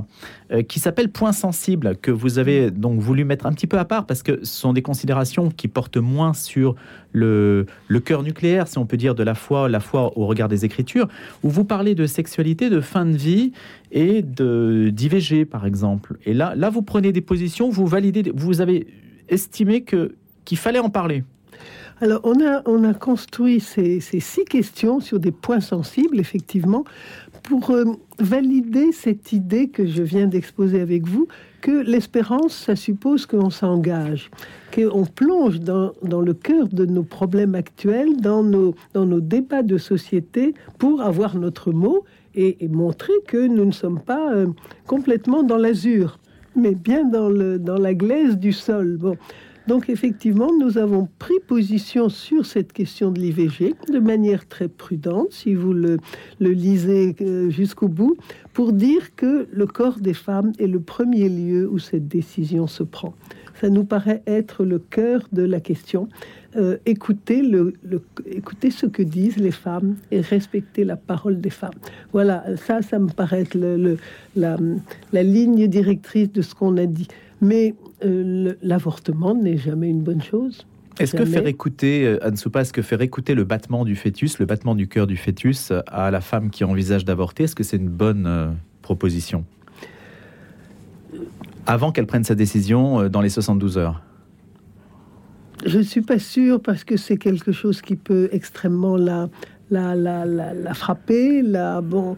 euh, 0.51 0.63
qui 0.63 0.80
s'appelle 0.80 1.10
Point 1.10 1.32
sensible, 1.32 1.98
que 1.98 2.12
vous 2.12 2.39
avez 2.39 2.72
donc 2.72 3.00
voulu 3.00 3.24
mettre 3.24 3.46
un 3.46 3.54
petit 3.54 3.68
peu 3.68 3.77
à 3.80 3.86
part, 3.86 4.06
parce 4.06 4.24
que 4.24 4.44
ce 4.44 4.60
sont 4.60 4.74
des 4.74 4.82
considérations 4.82 5.50
qui 5.50 5.68
portent 5.68 5.98
moins 5.98 6.34
sur 6.34 6.75
le, 7.12 7.66
cœur 8.04 8.24
nucléaire, 8.24 8.68
si 8.68 8.77
on 8.77 8.86
peut 8.86 8.98
dire, 8.98 9.16
de 9.16 9.24
la 9.24 9.36
foi, 9.36 9.70
la 9.70 9.80
foi 9.80 10.18
au 10.18 10.25
regard 10.25 10.48
des 10.48 10.66
Écritures, 10.66 11.08
où 11.44 11.50
vous 11.50 11.63
parlez 11.63 11.96
de 11.96 12.06
sexualité, 12.06 12.70
de 12.70 12.82
fin 12.82 13.06
de 13.06 13.18
vie 13.18 13.51
et 13.92 14.22
d'IVG, 14.22 15.46
par 15.46 15.66
exemple. 15.66 16.18
Et 16.25 16.34
là, 16.34 16.54
là, 16.56 16.70
vous 16.70 16.82
prenez 16.82 17.12
des 17.12 17.22
positions, 17.22 17.70
vous 17.70 17.88
validez, 17.88 18.32
vous 18.34 18.62
avez 18.62 18.88
estimé 19.30 19.82
que 19.82 20.16
qu'il 20.46 20.58
fallait 20.58 20.80
en 20.80 20.89
parler. 20.89 21.24
Alors, 22.00 22.22
on 22.24 22.39
a, 22.46 22.62
on 22.68 22.84
a 22.84 22.94
construit 22.94 23.60
ces, 23.60 24.00
six 24.00 24.46
questions 24.46 25.00
sur 25.00 25.20
des 25.20 25.32
points 25.32 25.62
sensibles, 25.62 26.20
effectivement, 26.20 26.84
pour 27.42 27.72
euh, 27.72 27.86
valider 28.20 28.92
cette 28.92 29.34
idée 29.34 29.70
que 29.70 29.88
je 29.88 30.04
viens 30.04 30.27
d'exposer 30.27 30.80
avec 30.80 31.08
vous, 31.08 31.27
que 31.62 31.72
l'espérance, 31.72 32.54
ça 32.54 32.75
suppose 32.75 33.25
qu'on 33.25 33.50
s'engage, 33.50 34.30
qu'on 34.75 35.06
plonge 35.06 35.60
dans, 35.60 35.92
le 36.04 36.34
cœur 36.36 36.68
de 36.68 36.86
nos 36.86 37.01
problèmes 37.01 37.55
actuels, 37.55 38.18
dans 38.18 38.44
nos, 38.44 38.75
dans 38.94 39.07
nos 39.07 39.20
débats 39.20 39.64
de 39.64 39.79
société, 39.79 40.53
pour 40.77 41.01
avoir 41.01 41.36
notre 41.36 41.72
mot 41.72 42.05
et, 42.36 42.57
montrer 42.68 43.14
que 43.25 43.48
nous 43.48 43.66
ne 43.66 43.72
sommes 43.72 44.01
pas 44.01 44.33
euh, 44.33 44.46
complètement 44.86 45.42
dans 45.42 45.57
l'azur, 45.57 46.20
mais 46.55 46.75
bien 46.75 47.05
dans, 47.05 47.29
le, 47.29 47.57
dans 47.57 47.79
la 47.79 47.96
glaise 47.96 48.38
du 48.38 48.53
sol. 48.53 48.98
Bon. 48.98 49.18
Donc 49.68 49.90
effectivement, 49.90 50.50
nous 50.58 50.77
avons 50.77 51.10
pris 51.20 51.34
position 51.46 52.08
sur 52.08 52.46
cette 52.46 52.72
question 52.72 53.12
de 53.12 53.20
l'IVG 53.20 53.75
de 53.92 54.00
manière 54.00 54.48
très 54.48 54.70
prudente, 54.70 55.32
si 55.32 55.56
vous 55.56 55.74
le, 55.74 56.00
lisez 56.40 57.16
euh, 57.22 57.50
jusqu'au 57.50 57.90
bout, 57.90 58.16
pour 58.53 58.72
dire 58.72 59.16
que 59.16 59.48
le 59.51 59.68
corps 59.68 60.00
des 60.00 60.14
femmes 60.14 60.53
est 60.58 60.68
le 60.68 60.80
premier 60.80 61.27
lieu 61.27 61.70
où 61.70 61.80
cette 61.80 62.08
décision 62.08 62.66
se 62.68 62.84
prend. 62.84 63.14
Ça 63.60 63.70
nous 63.70 63.84
paraît 63.84 64.22
être 64.25 64.64
le 64.64 64.80
cœur 64.80 65.27
de 65.32 65.44
la 65.44 65.60
question. 65.60 66.08
Euh, 66.56 66.77
ce 68.70 68.86
que 68.86 69.03
disent 69.03 69.38
les 69.38 69.51
femmes 69.51 69.96
et 70.12 70.22
respecter 70.22 70.86
la 70.86 70.96
parole 70.96 71.42
des 71.42 71.50
femmes. 71.50 71.72
Voilà, 72.14 72.44
ça, 72.56 72.82
ça 72.82 73.00
me 73.00 73.10
paraît 73.10 73.42
être 73.42 73.56
le, 73.56 73.98
la, 74.36 74.58
la 75.12 75.24
ligne 75.24 75.68
directrice 75.68 76.32
de 76.32 76.42
ce 76.42 76.56
qu'on 76.56 76.77
a 76.77 76.86
dit. 76.86 77.08
Mais 77.42 77.75
euh, 78.05 78.53
l'avortement 78.62 79.33
n'est 79.33 79.57
jamais 79.57 79.90
une 79.90 80.01
bonne 80.01 80.22
chose. 80.22 80.66
Est-ce 81.00 81.16
que 81.16 81.25
faire 81.25 81.46
écouter, 81.46 82.05
euh, 82.05 82.25
Anne 82.25 82.38
Soupa, 82.38 82.62
est-ce 82.62 82.74
que 82.74 82.81
faire 82.81 83.01
écouter 83.01 83.36
le 83.36 83.44
battement 83.44 83.86
du 83.86 83.96
fœtus, 83.96 84.40
le 84.40 84.46
battement 84.46 84.74
du 84.74 84.88
cœur 84.88 85.05
du 85.05 85.16
fœtus 85.16 85.72
à 85.88 86.10
la 86.10 86.22
femme 86.22 86.50
qui 86.50 86.64
envisage 86.64 87.05
d'avorter, 87.05 87.44
est-ce 87.44 87.55
que 87.55 87.64
c'est 87.64 87.77
une 87.77 87.90
bonne 87.90 88.25
euh, 88.25 88.48
proposition? 88.81 89.46
Avant 91.68 91.92
qu'elle 91.92 92.07
prenne 92.07 92.24
sa 92.24 92.33
décision 92.33 93.10
dans 93.10 93.22
les 93.22 93.29
72 93.29 93.77
heures 93.77 94.01
Je 95.66 95.79
ne 95.79 95.83
suis 95.83 96.01
pas 96.01 96.18
sûre 96.18 96.62
parce 96.62 96.83
que 96.83 96.98
c'est 96.98 97.18
quelque 97.18 97.51
chose 97.51 97.81
qui 97.81 97.96
peut 97.96 98.29
extrêmement 98.31 98.96
la, 98.96 99.29
la, 99.70 99.94
la, 99.94 100.25
la, 100.25 100.74
frapper. 100.74 101.42
La, 101.42 101.81
bon, 101.81 102.16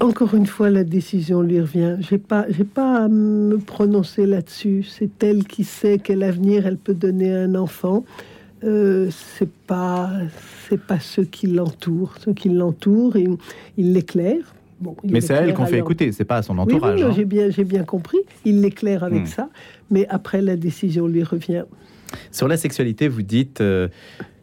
encore 0.00 0.34
une 0.34 0.46
fois, 0.46 0.70
la 0.70 0.84
décision 0.84 1.42
lui 1.42 1.60
revient. 1.60 1.96
J'ai 2.00 2.18
pas, 2.18 2.46
j'ai 2.48 2.64
pas 2.64 3.04
à 3.04 3.08
me 3.08 3.58
prononcer 3.58 4.26
là-dessus. 4.26 4.82
C'est 4.82 5.22
elle 5.22 5.44
qui 5.44 5.64
sait 5.64 5.98
quel 6.02 6.22
avenir 6.22 6.66
elle 6.66 6.78
peut 6.78 6.94
donner 6.94 7.34
à 7.34 7.40
un 7.40 7.54
enfant. 7.54 8.04
Euh, 8.64 9.10
c'est 9.10 9.50
pas, 9.50 10.10
c'est 10.68 10.80
pas 10.80 11.00
ceux 11.00 11.24
qui 11.24 11.46
l'entourent. 11.46 12.14
Ceux 12.18 12.32
qui 12.32 12.48
l'entourent, 12.48 13.16
ils, 13.16 13.36
il 13.76 13.92
l'éclairent. 13.92 14.54
Bon, 14.80 14.96
mais 15.04 15.20
c'est 15.20 15.34
elle 15.34 15.52
qu'on 15.52 15.66
fait 15.66 15.78
écouter, 15.78 16.10
c'est 16.10 16.24
pas 16.24 16.38
à 16.38 16.42
son 16.42 16.56
entourage. 16.56 17.00
Oui, 17.00 17.06
hein. 17.06 17.12
j'ai 17.14 17.26
bien, 17.26 17.50
j'ai 17.50 17.64
bien 17.64 17.84
compris. 17.84 18.18
Il 18.46 18.62
l'éclaire 18.62 19.04
avec 19.04 19.24
hmm. 19.24 19.26
ça, 19.26 19.50
mais 19.90 20.06
après 20.08 20.40
la 20.40 20.56
décision 20.56 21.06
lui 21.06 21.22
revient. 21.22 21.64
Sur 22.32 22.48
la 22.48 22.56
sexualité, 22.56 23.06
vous 23.06 23.22
dites, 23.22 23.60
euh, 23.60 23.88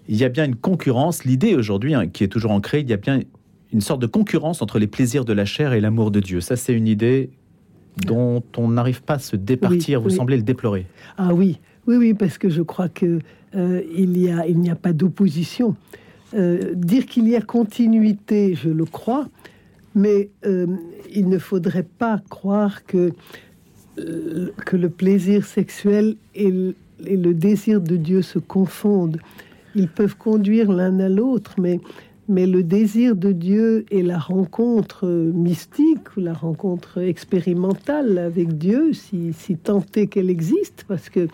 il 0.07 0.15
y 0.15 0.23
a 0.23 0.29
bien 0.29 0.45
une 0.45 0.55
concurrence. 0.55 1.25
L'idée 1.25 1.55
aujourd'hui, 1.55 1.95
hein, 1.95 2.07
qui 2.07 2.23
est 2.23 2.27
toujours 2.27 2.51
ancrée, 2.51 2.81
il 2.81 2.89
y 2.89 2.93
a 2.93 2.97
bien 2.97 3.21
une 3.73 3.81
sorte 3.81 4.01
de 4.01 4.07
concurrence 4.07 4.61
entre 4.61 4.79
les 4.79 4.87
plaisirs 4.87 5.25
de 5.25 5.33
la 5.33 5.45
chair 5.45 5.73
et 5.73 5.81
l'amour 5.81 6.11
de 6.11 6.19
Dieu. 6.19 6.41
Ça, 6.41 6.55
c'est 6.55 6.73
une 6.73 6.87
idée 6.87 7.29
dont 8.05 8.43
on 8.57 8.69
n'arrive 8.69 9.01
pas 9.03 9.15
à 9.15 9.19
se 9.19 9.35
départir. 9.35 10.01
Vous 10.01 10.09
semblez 10.09 10.37
le 10.37 10.43
déplorer. 10.43 10.85
Ah 11.17 11.33
oui, 11.33 11.59
oui, 11.87 11.97
oui, 11.97 12.13
parce 12.13 12.37
que 12.37 12.49
je 12.49 12.61
crois 12.61 12.89
que 12.89 13.19
euh, 13.55 13.81
il 13.95 14.17
y 14.17 14.29
a, 14.29 14.47
il 14.47 14.59
n'y 14.59 14.69
a 14.69 14.75
pas 14.75 14.93
d'opposition. 14.93 15.75
Euh, 16.33 16.73
dire 16.75 17.05
qu'il 17.05 17.27
y 17.27 17.35
a 17.35 17.41
continuité, 17.41 18.55
je 18.55 18.69
le 18.69 18.85
crois, 18.85 19.27
mais 19.95 20.29
euh, 20.45 20.67
il 21.13 21.29
ne 21.29 21.39
faudrait 21.39 21.87
pas 21.97 22.21
croire 22.29 22.85
que 22.85 23.11
que 24.67 24.77
le 24.77 24.89
plaisir 24.89 25.43
sexuel 25.43 26.17
et 26.35 26.51
le 26.51 27.33
désir 27.33 27.81
de 27.81 27.95
Dieu 27.95 28.21
se 28.21 28.37
confondent. 28.37 29.17
Ils 29.73 29.87
peuvent 29.87 30.15
conduire 30.15 30.71
l'un 30.71 30.99
à 30.99 31.09
l'autre, 31.09 31.55
mais 31.57 31.79
mais 32.27 32.45
le 32.45 32.63
désir 32.63 33.15
de 33.15 33.31
Dieu 33.31 33.85
et 33.89 34.03
la 34.03 34.19
rencontre 34.19 35.07
mystique 35.07 36.15
ou 36.17 36.19
la 36.19 36.33
rencontre 36.33 36.99
expérimentale 36.99 38.17
avec 38.17 38.57
Dieu, 38.57 38.93
si, 38.93 39.33
si 39.33 39.55
tant 39.55 39.83
est 39.95 40.07
qu'elle 40.07 40.29
existe, 40.29 40.85
parce 40.87 41.09
que 41.09 41.27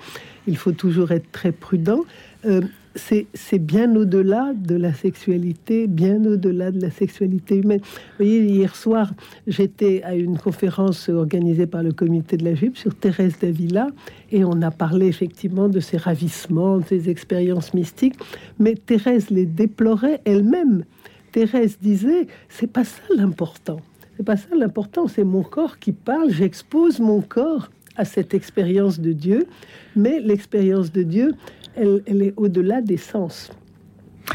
il 0.47 0.57
faut 0.57 0.71
toujours 0.71 1.11
être 1.11 1.31
très 1.31 1.51
prudent, 1.51 2.01
euh, 2.45 2.61
c'est 2.95 3.59
bien 3.59 3.95
au-delà 3.95 4.53
de 4.53 4.75
la 4.75 4.93
sexualité, 4.93 5.87
bien 5.87 6.23
au-delà 6.25 6.71
de 6.71 6.81
la 6.81 6.91
sexualité 6.91 7.57
humaine. 7.57 7.79
Vous 7.81 8.25
voyez, 8.25 8.43
hier 8.43 8.75
soir, 8.75 9.11
j'étais 9.47 10.03
à 10.03 10.15
une 10.15 10.37
conférence 10.37 11.09
organisée 11.09 11.65
par 11.65 11.83
le 11.83 11.91
comité 11.91 12.37
de 12.37 12.45
la 12.45 12.55
Jupe 12.55 12.77
sur 12.77 12.93
Thérèse 12.93 13.39
d'Avila, 13.39 13.87
et 14.31 14.43
on 14.43 14.61
a 14.61 14.71
parlé 14.71 15.07
effectivement 15.07 15.69
de 15.69 15.79
ses 15.79 15.97
ravissements, 15.97 16.77
de 16.77 16.85
ses 16.85 17.09
expériences 17.09 17.73
mystiques, 17.73 18.15
mais 18.59 18.75
Thérèse 18.75 19.29
les 19.29 19.45
déplorait 19.45 20.21
elle-même. 20.25 20.83
Thérèse 21.31 21.77
disait, 21.81 22.27
c'est 22.49 22.71
pas 22.71 22.83
ça 22.83 23.01
l'important. 23.15 23.79
C'est 24.17 24.23
pas 24.23 24.37
ça 24.37 24.55
l'important, 24.55 25.07
c'est 25.07 25.23
mon 25.23 25.41
corps 25.41 25.79
qui 25.79 25.91
parle, 25.91 26.29
j'expose 26.29 26.99
mon 26.99 27.21
corps 27.21 27.69
à 27.95 28.05
cette 28.05 28.33
expérience 28.33 28.99
de 28.99 29.11
Dieu, 29.13 29.47
mais 29.95 30.19
l'expérience 30.19 30.91
de 30.91 31.03
Dieu, 31.03 31.33
elle, 31.75 32.21
est 32.21 32.33
au-delà 32.37 32.81
des 32.81 32.97
sens. 32.97 33.51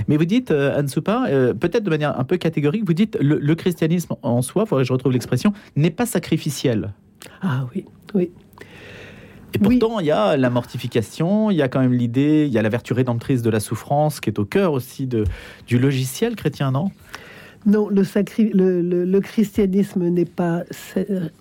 Mais 0.07 0.17
vous 0.17 0.25
dites, 0.25 0.51
euh, 0.51 0.79
Anne 0.79 0.89
Soupa, 0.89 1.27
euh, 1.29 1.55
peut-être 1.55 1.85
de 1.85 1.91
manière 1.91 2.19
un 2.19 2.25
peu 2.25 2.37
catégorique, 2.37 2.85
vous 2.87 2.93
dites 2.93 3.17
le, 3.21 3.39
le 3.39 3.55
christianisme 3.55 4.17
en 4.23 4.43
soi, 4.43 4.67
faudrait 4.67 4.85
que 4.85 4.89
je 4.89 4.93
retrouve 4.93 5.13
l'expression, 5.13 5.53
n'est 5.77 5.91
pas 5.91 6.07
sacrificiel. 6.07 6.93
Ah 7.41 7.67
oui, 7.75 7.85
oui. 8.15 8.31
Et 9.55 9.59
pourtant, 9.59 9.99
il 10.01 10.07
y 10.07 10.11
a 10.11 10.37
la 10.37 10.51
mortification, 10.51 11.51
il 11.51 11.57
y 11.57 11.63
a 11.63 11.69
quand 11.69 11.81
même 11.81 11.95
l'idée, 11.95 12.45
il 12.47 12.53
y 12.53 12.59
a 12.59 12.63
la 12.63 12.69
vertu 12.69 12.93
rédemptrice 12.93 13.41
de 13.41 13.51
la 13.51 13.61
souffrance 13.61 14.21
qui 14.21 14.29
est 14.29 14.39
au 14.39 14.45
cœur 14.45 14.73
aussi 14.73 15.07
de, 15.07 15.25
du 15.67 15.79
logiciel 15.79 16.37
chrétien, 16.37 16.71
non? 16.71 16.91
Non, 17.67 17.89
le, 17.89 19.21
christianisme 19.21 20.09
n'est 20.09 20.25
pas 20.25 20.65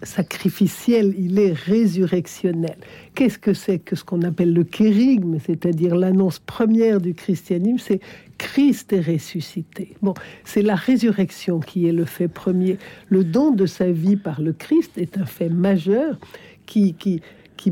sacrificiel, 0.03 1.13
il 1.17 1.39
est 1.39 1.53
résurrectionnel. 1.53 2.75
Qu'est-ce 3.15 3.38
que 3.38 3.53
c'est 3.53 3.80
que 3.80 3.95
ce 3.95 4.03
qu'on 4.03 4.23
appelle 4.23 4.53
le 4.53 4.63
kérigme, 4.63 5.38
c'est-à-dire 5.45 5.95
l'annonce 5.95 6.39
première 6.39 6.99
du 6.99 7.13
christianisme 7.13 7.77
C'est 7.80 7.99
Christ 8.38 8.93
est 8.93 9.01
ressuscité. 9.01 9.95
Bon, 10.01 10.13
c'est 10.43 10.62
la 10.62 10.75
résurrection 10.75 11.60
qui 11.60 11.88
est 11.88 11.93
le 11.93 12.06
fait 12.06 12.27
premier. 12.27 12.77
Le 13.10 13.23
don 13.23 13.51
de 13.51 13.65
sa 13.65 13.91
vie 13.91 14.17
par 14.17 14.41
le 14.41 14.53
Christ 14.53 14.97
est 14.97 15.17
un 15.17 15.25
fait 15.25 15.49
majeur 15.49 16.17
qui, 16.65 16.93
qui, 16.93 17.21
qui, 17.56 17.71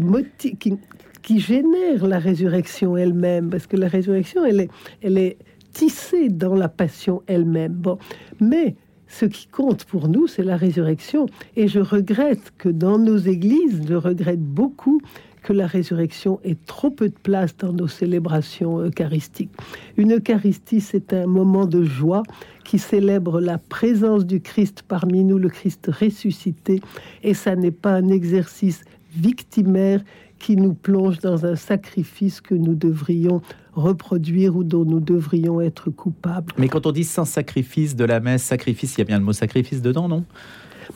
qui, 0.60 0.78
qui 1.22 1.40
génère 1.40 2.08
la 2.08 2.20
résurrection 2.20 2.96
elle-même, 2.96 3.50
parce 3.50 3.66
que 3.66 3.76
la 3.76 3.88
résurrection, 3.88 4.46
elle 4.46 4.62
est, 4.62 4.70
elle 5.02 5.18
est 5.18 5.38
tissée 5.76 6.30
dans 6.30 6.56
la 6.56 6.70
passion 6.70 7.22
elle-même. 7.28 7.74
Bon, 7.74 7.98
mais 8.40 8.76
ce 9.08 9.26
qui 9.26 9.48
compte 9.48 9.84
pour 9.84 10.08
nous, 10.08 10.26
c'est 10.26 10.44
la 10.44 10.56
résurrection. 10.56 11.28
Et 11.58 11.68
je 11.68 11.80
regrette 11.80 12.54
que 12.58 12.70
dans 12.70 12.98
nos 12.98 13.18
églises, 13.18 13.82
je 13.88 13.94
regrette 13.94 14.42
beaucoup 14.42 15.02
que 15.44 15.52
la 15.52 15.68
résurrection 15.68 16.40
ait 16.44 16.58
trop 16.66 16.90
peu 16.90 17.10
de 17.10 17.20
place 17.22 17.56
dans 17.58 17.74
nos 17.74 17.88
célébrations 17.88 18.80
eucharistiques. 18.80 19.52
Une 19.98 20.14
Eucharistie, 20.14 20.82
c'est 20.82 21.14
un 21.14 21.28
moment 21.28 21.66
de 21.66 21.84
joie 21.84 22.24
qui 22.64 22.80
célèbre 22.80 23.42
la 23.42 23.58
présence 23.58 24.26
du 24.26 24.40
Christ 24.40 24.84
parmi 24.88 25.24
nous, 25.26 25.38
le 25.38 25.50
Christ 25.50 25.92
ressuscité, 25.92 26.82
et 27.22 27.36
ça 27.36 27.56
n'est 27.56 27.70
pas 27.70 27.92
un 27.92 28.08
exercice 28.08 28.86
victimaire 29.16 30.02
qui 30.40 30.56
nous 30.56 30.74
plonge 30.74 31.20
dans 31.20 31.46
un 31.46 31.56
sacrifice 31.56 32.42
que 32.42 32.56
nous 32.56 32.76
devrions 32.76 33.42
reproduire 33.74 34.56
ou 34.56 34.64
dont 34.64 34.86
nous 34.86 35.00
devrions 35.00 35.62
être 35.62 35.90
coupables. 35.90 36.54
Mais 36.58 36.68
quand 36.68 36.86
on 36.86 36.92
dit 36.92 37.04
saint 37.04 37.26
sacrifice 37.26 37.96
de 37.96 38.06
la 38.06 38.20
messe, 38.20 38.44
sacrifice, 38.44 38.96
il 38.96 39.00
y 39.00 39.02
a 39.02 39.06
bien 39.06 39.20
le 39.20 39.26
mot 39.26 39.34
sacrifice 39.34 39.82
dedans, 39.82 40.08
non? 40.08 40.24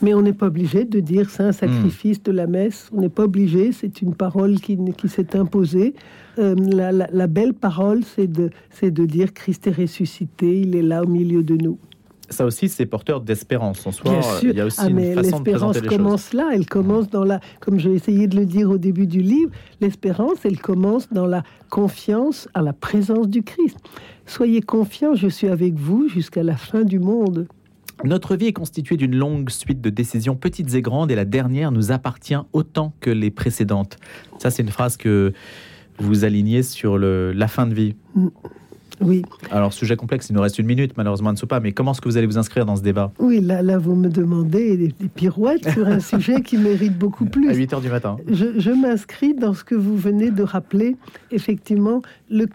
Mais 0.02 0.14
on 0.14 0.22
n'est 0.22 0.32
pas 0.32 0.46
obligé 0.46 0.84
de 0.84 1.00
dire 1.00 1.28
saint 1.30 1.52
sacrifice 1.52 2.22
de 2.22 2.30
la 2.30 2.46
messe. 2.46 2.88
On 2.92 3.00
n'est 3.00 3.08
pas 3.08 3.24
obligé. 3.24 3.72
C'est 3.72 4.02
une 4.02 4.14
parole 4.14 4.60
qui, 4.60 4.78
qui 4.96 5.08
s'est 5.08 5.36
imposée. 5.36 5.94
Euh, 6.38 6.54
la, 6.54 6.92
la, 6.92 7.26
belle 7.26 7.54
parole, 7.54 8.02
c'est 8.04 8.28
de, 8.28 8.50
c'est 8.70 8.92
de 8.92 9.04
dire 9.04 9.34
Christ 9.34 9.66
est 9.66 9.72
ressuscité. 9.72 10.60
Il 10.60 10.76
est 10.76 10.82
là 10.82 11.02
au 11.02 11.08
milieu 11.08 11.42
de 11.42 11.56
nous 11.56 11.78
ça 12.30 12.46
aussi, 12.46 12.68
c'est 12.68 12.86
porteur 12.86 13.20
d'espérance 13.20 13.86
en 13.86 13.92
soi. 13.92 14.20
Il 14.42 14.52
y 14.52 14.60
a 14.60 14.66
aussi 14.66 14.80
ah, 14.80 14.88
une 14.88 15.14
façon 15.14 15.40
de 15.40 15.50
L'espérance 15.50 15.80
commence 15.80 16.32
là. 16.32 16.50
Elle 16.52 16.66
commence 16.66 17.10
dans 17.10 17.24
la, 17.24 17.40
comme 17.60 17.78
j'ai 17.78 17.92
essayé 17.92 18.28
de 18.28 18.36
le 18.36 18.46
dire 18.46 18.70
au 18.70 18.78
début 18.78 19.06
du 19.06 19.20
livre, 19.20 19.50
l'espérance, 19.80 20.38
elle 20.44 20.60
commence 20.60 21.12
dans 21.12 21.26
la 21.26 21.42
confiance 21.68 22.48
à 22.54 22.62
la 22.62 22.72
présence 22.72 23.28
du 23.28 23.42
Christ. 23.42 23.76
Soyez 24.26 24.62
confiants, 24.62 25.14
je 25.14 25.26
suis 25.26 25.48
avec 25.48 25.74
vous 25.74 26.08
jusqu'à 26.08 26.44
la 26.44 26.56
fin 26.56 26.84
du 26.84 27.00
monde. 27.00 27.48
Notre 28.04 28.36
vie 28.36 28.46
est 28.46 28.52
constituée 28.52 28.96
d'une 28.96 29.14
longue 29.14 29.50
suite 29.50 29.80
de 29.80 29.90
décisions 29.90 30.36
petites 30.36 30.74
et 30.74 30.82
grandes, 30.82 31.10
et 31.10 31.16
la 31.16 31.24
dernière 31.24 31.72
nous 31.72 31.92
appartient 31.92 32.38
autant 32.52 32.94
que 33.00 33.10
les 33.10 33.30
précédentes. 33.30 33.98
Ça, 34.38 34.50
c'est 34.50 34.62
une 34.62 34.70
phrase 34.70 34.96
que 34.96 35.32
vous 35.98 36.24
alignez 36.24 36.62
sur 36.62 36.96
le, 36.96 37.32
la 37.32 37.48
fin 37.48 37.66
de 37.66 37.74
vie. 37.74 37.94
Mm. 38.14 38.28
Oui. 39.00 39.22
Alors, 39.50 39.72
sujet 39.72 39.96
complexe, 39.96 40.28
il 40.30 40.34
nous 40.34 40.42
reste 40.42 40.58
une 40.58 40.66
minute, 40.66 40.96
malheureusement, 40.96 41.32
ne 41.32 41.46
pas, 41.46 41.60
mais 41.60 41.72
comment 41.72 41.92
est-ce 41.92 42.00
que 42.00 42.08
vous 42.08 42.16
allez 42.16 42.26
vous 42.26 42.38
inscrire 42.38 42.66
dans 42.66 42.76
ce 42.76 42.82
débat 42.82 43.12
Oui, 43.18 43.40
là, 43.40 43.62
là, 43.62 43.78
vous 43.78 43.94
me 43.94 44.08
demandez 44.08 44.76
des, 44.76 45.08
pirouettes 45.08 45.68
sur 45.70 45.86
un 45.86 46.00
sujet 46.00 46.42
qui 46.42 46.56
mérite 46.56 46.98
beaucoup 46.98 47.24
plus. 47.24 47.50
À 47.50 47.54
8 47.54 47.72
heures 47.74 47.80
du 47.80 47.88
matin. 47.88 48.16
Je, 48.28 48.70
m'inscris 48.70 49.34
dans 49.34 49.54
ce 49.54 49.64
que 49.64 49.74
vous 49.74 49.96
venez 49.96 50.30
de 50.30 50.42
rappeler. 50.42 50.96
Effectivement, 51.30 52.02
le, 52.30 52.46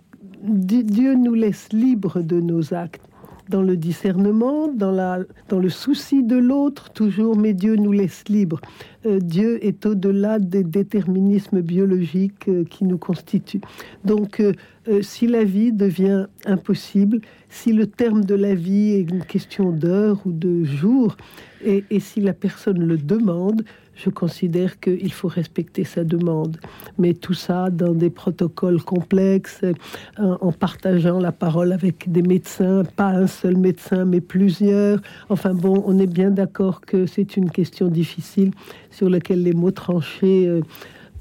Dieu 0.43 1.15
nous 1.15 1.33
laisse 1.33 1.69
libres 1.71 2.21
de 2.21 2.39
nos 2.39 2.73
actes 2.73 3.01
dans 3.49 3.61
le 3.61 3.77
discernement, 3.77 4.67
dans, 4.67 4.91
la, 4.91 5.19
dans 5.49 5.59
le 5.59 5.69
souci 5.69 6.23
de 6.23 6.35
l'autre, 6.35 6.89
toujours, 6.91 7.37
mais 7.37 7.53
Dieu 7.53 7.75
nous 7.75 7.91
laisse 7.91 8.23
libres. 8.27 8.59
Euh, 9.05 9.19
Dieu 9.19 9.63
est 9.63 9.85
au-delà 9.85 10.39
des 10.39 10.63
déterminismes 10.63 11.61
biologiques 11.61 12.47
euh, 12.47 12.63
qui 12.63 12.85
nous 12.85 12.97
constituent. 12.97 13.61
Donc, 14.03 14.39
euh, 14.39 14.53
si 15.01 15.27
la 15.27 15.43
vie 15.43 15.71
devient 15.71 16.27
impossible, 16.45 17.21
si 17.49 17.73
le 17.73 17.87
terme 17.87 18.23
de 18.23 18.35
la 18.35 18.55
vie 18.55 18.91
est 18.91 19.09
une 19.09 19.23
question 19.23 19.71
d'heure 19.71 20.21
ou 20.25 20.31
de 20.31 20.63
jour, 20.63 21.17
et, 21.63 21.83
et 21.89 21.99
si 21.99 22.21
la 22.21 22.33
personne 22.33 22.79
le 22.79 22.97
demande, 22.97 23.63
je 23.95 24.09
considère 24.09 24.79
qu'il 24.79 25.11
faut 25.11 25.27
respecter 25.27 25.83
sa 25.83 26.03
demande. 26.03 26.57
Mais 26.97 27.13
tout 27.13 27.33
ça 27.33 27.69
dans 27.69 27.93
des 27.93 28.09
protocoles 28.09 28.81
complexes, 28.81 29.61
en 30.17 30.51
partageant 30.51 31.17
la 31.17 31.31
parole 31.31 31.71
avec 31.71 32.11
des 32.11 32.21
médecins, 32.21 32.83
pas 32.95 33.09
un 33.09 33.27
seul 33.27 33.55
médecin, 33.55 34.05
mais 34.05 34.21
plusieurs. 34.21 34.99
Enfin 35.29 35.53
bon, 35.53 35.81
on 35.87 35.97
est 35.97 36.07
bien 36.07 36.29
d'accord 36.29 36.81
que 36.81 37.05
c'est 37.05 37.37
une 37.37 37.49
question 37.49 37.87
difficile 37.87 38.51
sur 38.95 39.09
laquelle 39.09 39.43
les 39.43 39.53
mots 39.53 39.71
tranchés 39.71 40.47
euh, 40.47 40.61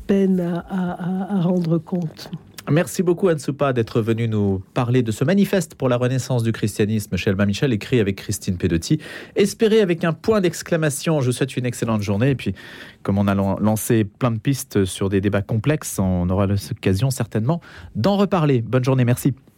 peinent 0.07 0.63
à 0.69 1.41
rendre 1.41 1.79
compte. 1.79 2.31
Merci 2.71 3.03
beaucoup 3.03 3.29
Anne 3.29 3.39
Soupa 3.39 3.75
d'être 3.75 4.01
venue 4.01 4.27
nous 4.27 4.63
parler 4.73 5.03
de 5.03 5.13
ce 5.13 5.23
manifeste 5.23 5.75
pour 5.75 5.91
la 5.91 5.99
renaissance 5.99 6.43
du 6.43 6.51
christianisme 6.51 7.15
chez 7.19 7.29
Alba 7.29 7.45
Michel, 7.45 7.75
écrit 7.75 8.01
avec 8.01 8.17
Christine 8.17 8.57
Pedotti. 8.57 9.01
Espérez 9.37 9.83
avec 9.83 10.03
un 10.03 10.15
point 10.15 10.41
d'exclamation. 10.41 11.21
Je 11.21 11.27
vous 11.27 11.33
souhaite 11.33 11.59
une 11.59 11.67
excellente 11.67 12.01
journée. 12.01 12.31
Et 12.31 12.35
puis, 12.35 12.55
comme 13.03 13.19
on 13.19 13.29
a 13.29 13.35
lancé 13.35 14.05
plein 14.05 14.31
de 14.31 14.39
pistes 14.39 14.87
sur 14.87 15.11
des 15.11 15.21
débats 15.21 15.43
complexes, 15.43 15.99
on 15.99 16.31
aura 16.31 16.47
l'occasion 16.47 17.11
certainement 17.11 17.61
d'en 17.97 18.17
reparler. 18.17 18.63
Bonne 18.63 18.85
journée, 18.85 19.05
merci. 19.05 19.35